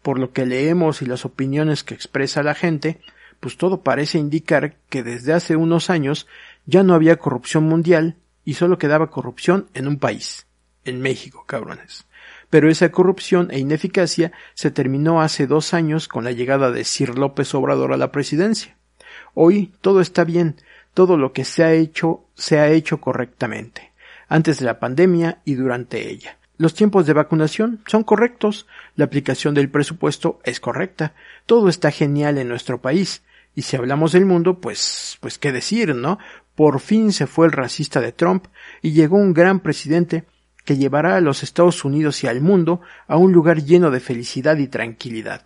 [0.00, 3.00] Por lo que leemos y las opiniones que expresa la gente,
[3.40, 6.26] pues todo parece indicar que desde hace unos años
[6.64, 10.46] ya no había corrupción mundial y solo quedaba corrupción en un país,
[10.84, 12.05] en México, cabrones
[12.50, 17.18] pero esa corrupción e ineficacia se terminó hace dos años con la llegada de Sir
[17.18, 18.76] López Obrador a la presidencia.
[19.34, 20.56] Hoy todo está bien,
[20.94, 23.92] todo lo que se ha hecho se ha hecho correctamente,
[24.28, 26.38] antes de la pandemia y durante ella.
[26.58, 31.14] Los tiempos de vacunación son correctos, la aplicación del presupuesto es correcta,
[31.44, 33.22] todo está genial en nuestro país,
[33.54, 36.18] y si hablamos del mundo, pues, pues qué decir, ¿no?
[36.54, 38.46] Por fin se fue el racista de Trump
[38.80, 40.24] y llegó un gran presidente
[40.66, 44.58] que llevará a los Estados Unidos y al mundo a un lugar lleno de felicidad
[44.58, 45.42] y tranquilidad.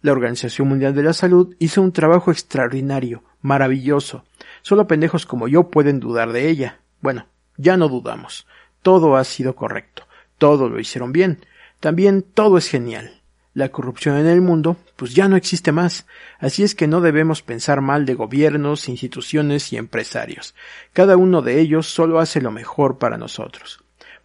[0.00, 4.24] La Organización Mundial de la Salud hizo un trabajo extraordinario, maravilloso.
[4.62, 6.78] Solo pendejos como yo pueden dudar de ella.
[7.02, 7.26] Bueno,
[7.58, 8.46] ya no dudamos.
[8.80, 10.04] Todo ha sido correcto.
[10.38, 11.44] Todo lo hicieron bien.
[11.80, 13.20] También todo es genial.
[13.52, 16.06] La corrupción en el mundo, pues ya no existe más.
[16.38, 20.54] Así es que no debemos pensar mal de gobiernos, instituciones y empresarios.
[20.92, 23.79] Cada uno de ellos solo hace lo mejor para nosotros.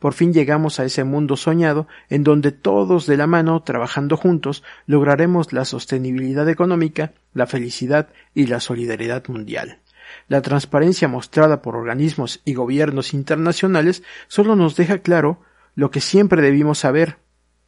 [0.05, 4.63] Por fin llegamos a ese mundo soñado en donde todos de la mano, trabajando juntos,
[4.85, 9.79] lograremos la sostenibilidad económica, la felicidad y la solidaridad mundial.
[10.27, 15.41] La transparencia mostrada por organismos y gobiernos internacionales solo nos deja claro
[15.73, 17.17] lo que siempre debimos saber,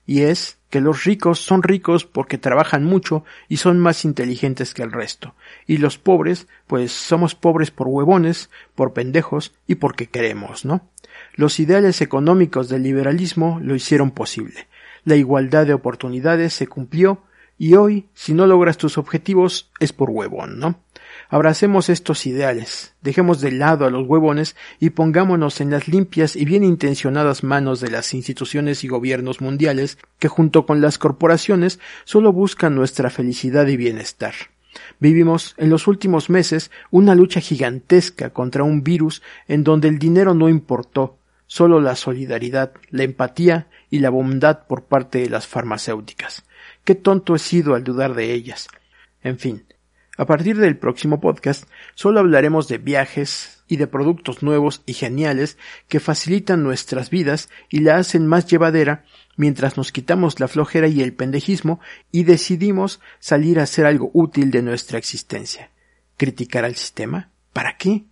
[0.08, 4.82] y es que los ricos son ricos porque trabajan mucho y son más inteligentes que
[4.82, 5.36] el resto,
[5.68, 10.90] y los pobres, pues somos pobres por huevones, por pendejos y porque queremos, ¿no?
[11.36, 14.68] Los ideales económicos del liberalismo lo hicieron posible.
[15.04, 17.22] La igualdad de oportunidades se cumplió
[17.58, 20.80] y hoy, si no logras tus objetivos, es por huevón, ¿no?
[21.30, 26.46] Abracemos estos ideales, dejemos de lado a los huevones y pongámonos en las limpias y
[26.46, 32.32] bien intencionadas manos de las instituciones y gobiernos mundiales que junto con las corporaciones solo
[32.32, 34.36] buscan nuestra felicidad y bienestar.
[35.00, 40.34] Vivimos en los últimos meses una lucha gigantesca contra un virus en donde el dinero
[40.34, 46.46] no importó, solo la solidaridad, la empatía y la bondad por parte de las farmacéuticas.
[46.88, 48.70] Qué tonto he sido al dudar de ellas.
[49.22, 49.66] En fin,
[50.18, 51.66] a partir del próximo podcast
[51.96, 55.58] solo hablaremos de viajes y de productos nuevos y geniales
[55.90, 59.04] que facilitan nuestras vidas y la hacen más llevadera
[59.36, 64.50] mientras nos quitamos la flojera y el pendejismo y decidimos salir a hacer algo útil
[64.50, 65.72] de nuestra existencia.
[66.16, 67.32] ¿Criticar al sistema?
[67.52, 68.06] ¿Para qué?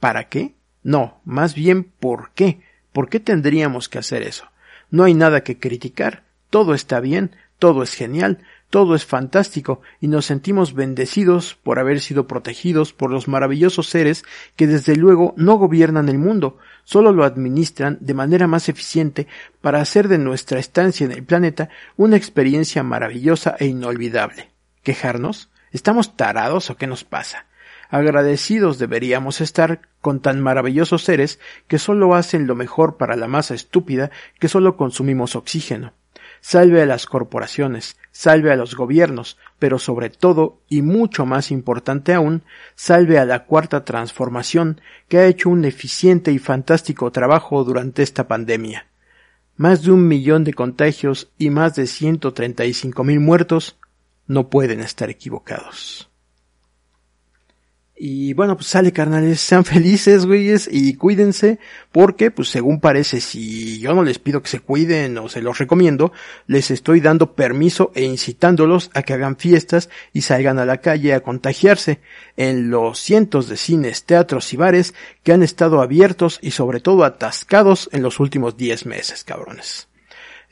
[0.00, 0.56] ¿Para qué?
[0.82, 2.60] No, más bien ¿por qué?
[2.92, 4.50] ¿Por qué tendríamos que hacer eso?
[4.90, 8.38] No hay nada que criticar, todo está bien, todo es genial,
[8.70, 14.24] todo es fantástico y nos sentimos bendecidos por haber sido protegidos por los maravillosos seres
[14.56, 19.26] que desde luego no gobiernan el mundo, solo lo administran de manera más eficiente
[19.60, 24.50] para hacer de nuestra estancia en el planeta una experiencia maravillosa e inolvidable.
[24.82, 25.50] ¿Quejarnos?
[25.70, 27.46] ¿Estamos tarados o qué nos pasa?
[27.90, 33.54] Agradecidos deberíamos estar con tan maravillosos seres que solo hacen lo mejor para la masa
[33.54, 35.92] estúpida que solo consumimos oxígeno.
[36.40, 42.14] Salve a las corporaciones, salve a los gobiernos, pero sobre todo, y mucho más importante
[42.14, 42.42] aún,
[42.74, 48.26] salve a la cuarta transformación que ha hecho un eficiente y fantástico trabajo durante esta
[48.26, 48.86] pandemia.
[49.56, 53.78] Más de un millón de contagios y más de ciento treinta y cinco mil muertos
[54.26, 56.09] no pueden estar equivocados.
[58.02, 61.58] Y bueno, pues sale carnales, sean felices, güeyes, y cuídense,
[61.92, 65.58] porque pues según parece, si yo no les pido que se cuiden o se los
[65.58, 66.10] recomiendo,
[66.46, 71.12] les estoy dando permiso e incitándolos a que hagan fiestas y salgan a la calle
[71.12, 72.00] a contagiarse
[72.38, 77.04] en los cientos de cines, teatros y bares que han estado abiertos y sobre todo
[77.04, 79.89] atascados en los últimos 10 meses, cabrones.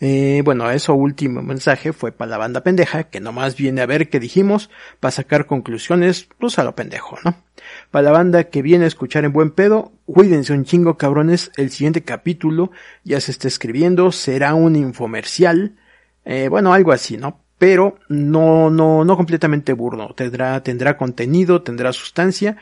[0.01, 4.09] Eh, bueno, eso último mensaje fue para la banda pendeja, que nomás viene a ver
[4.09, 4.71] qué dijimos,
[5.01, 7.35] para sacar conclusiones, pues a lo pendejo, ¿no?
[7.91, 11.71] Para la banda que viene a escuchar en buen pedo, cuídense un chingo cabrones, el
[11.71, 12.71] siguiente capítulo
[13.03, 15.77] ya se está escribiendo, será un infomercial,
[16.25, 17.41] eh, bueno, algo así, ¿no?
[17.59, 22.57] Pero no, no, no completamente burdo, tendrá, tendrá contenido, tendrá sustancia,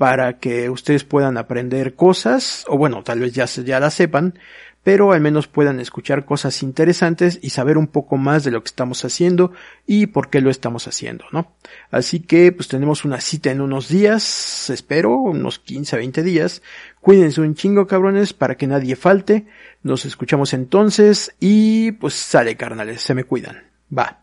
[0.00, 4.32] para que ustedes puedan aprender cosas, o bueno, tal vez ya, ya la sepan,
[4.82, 8.68] pero al menos puedan escuchar cosas interesantes y saber un poco más de lo que
[8.68, 9.52] estamos haciendo
[9.86, 11.52] y por qué lo estamos haciendo, ¿no?
[11.90, 16.62] Así que pues tenemos una cita en unos días, espero, unos 15 a 20 días.
[17.00, 19.46] Cuídense un chingo cabrones para que nadie falte.
[19.82, 23.64] Nos escuchamos entonces y pues sale carnales, se me cuidan.
[23.96, 24.22] Va.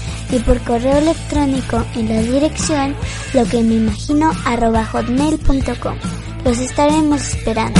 [0.31, 2.95] y por correo electrónico en la dirección
[3.33, 4.31] lo que me imagino
[4.85, 5.97] hotmail.com.
[6.45, 7.79] Los estaremos esperando.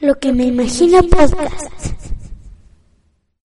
[0.00, 1.97] Lo que me imagino podcast.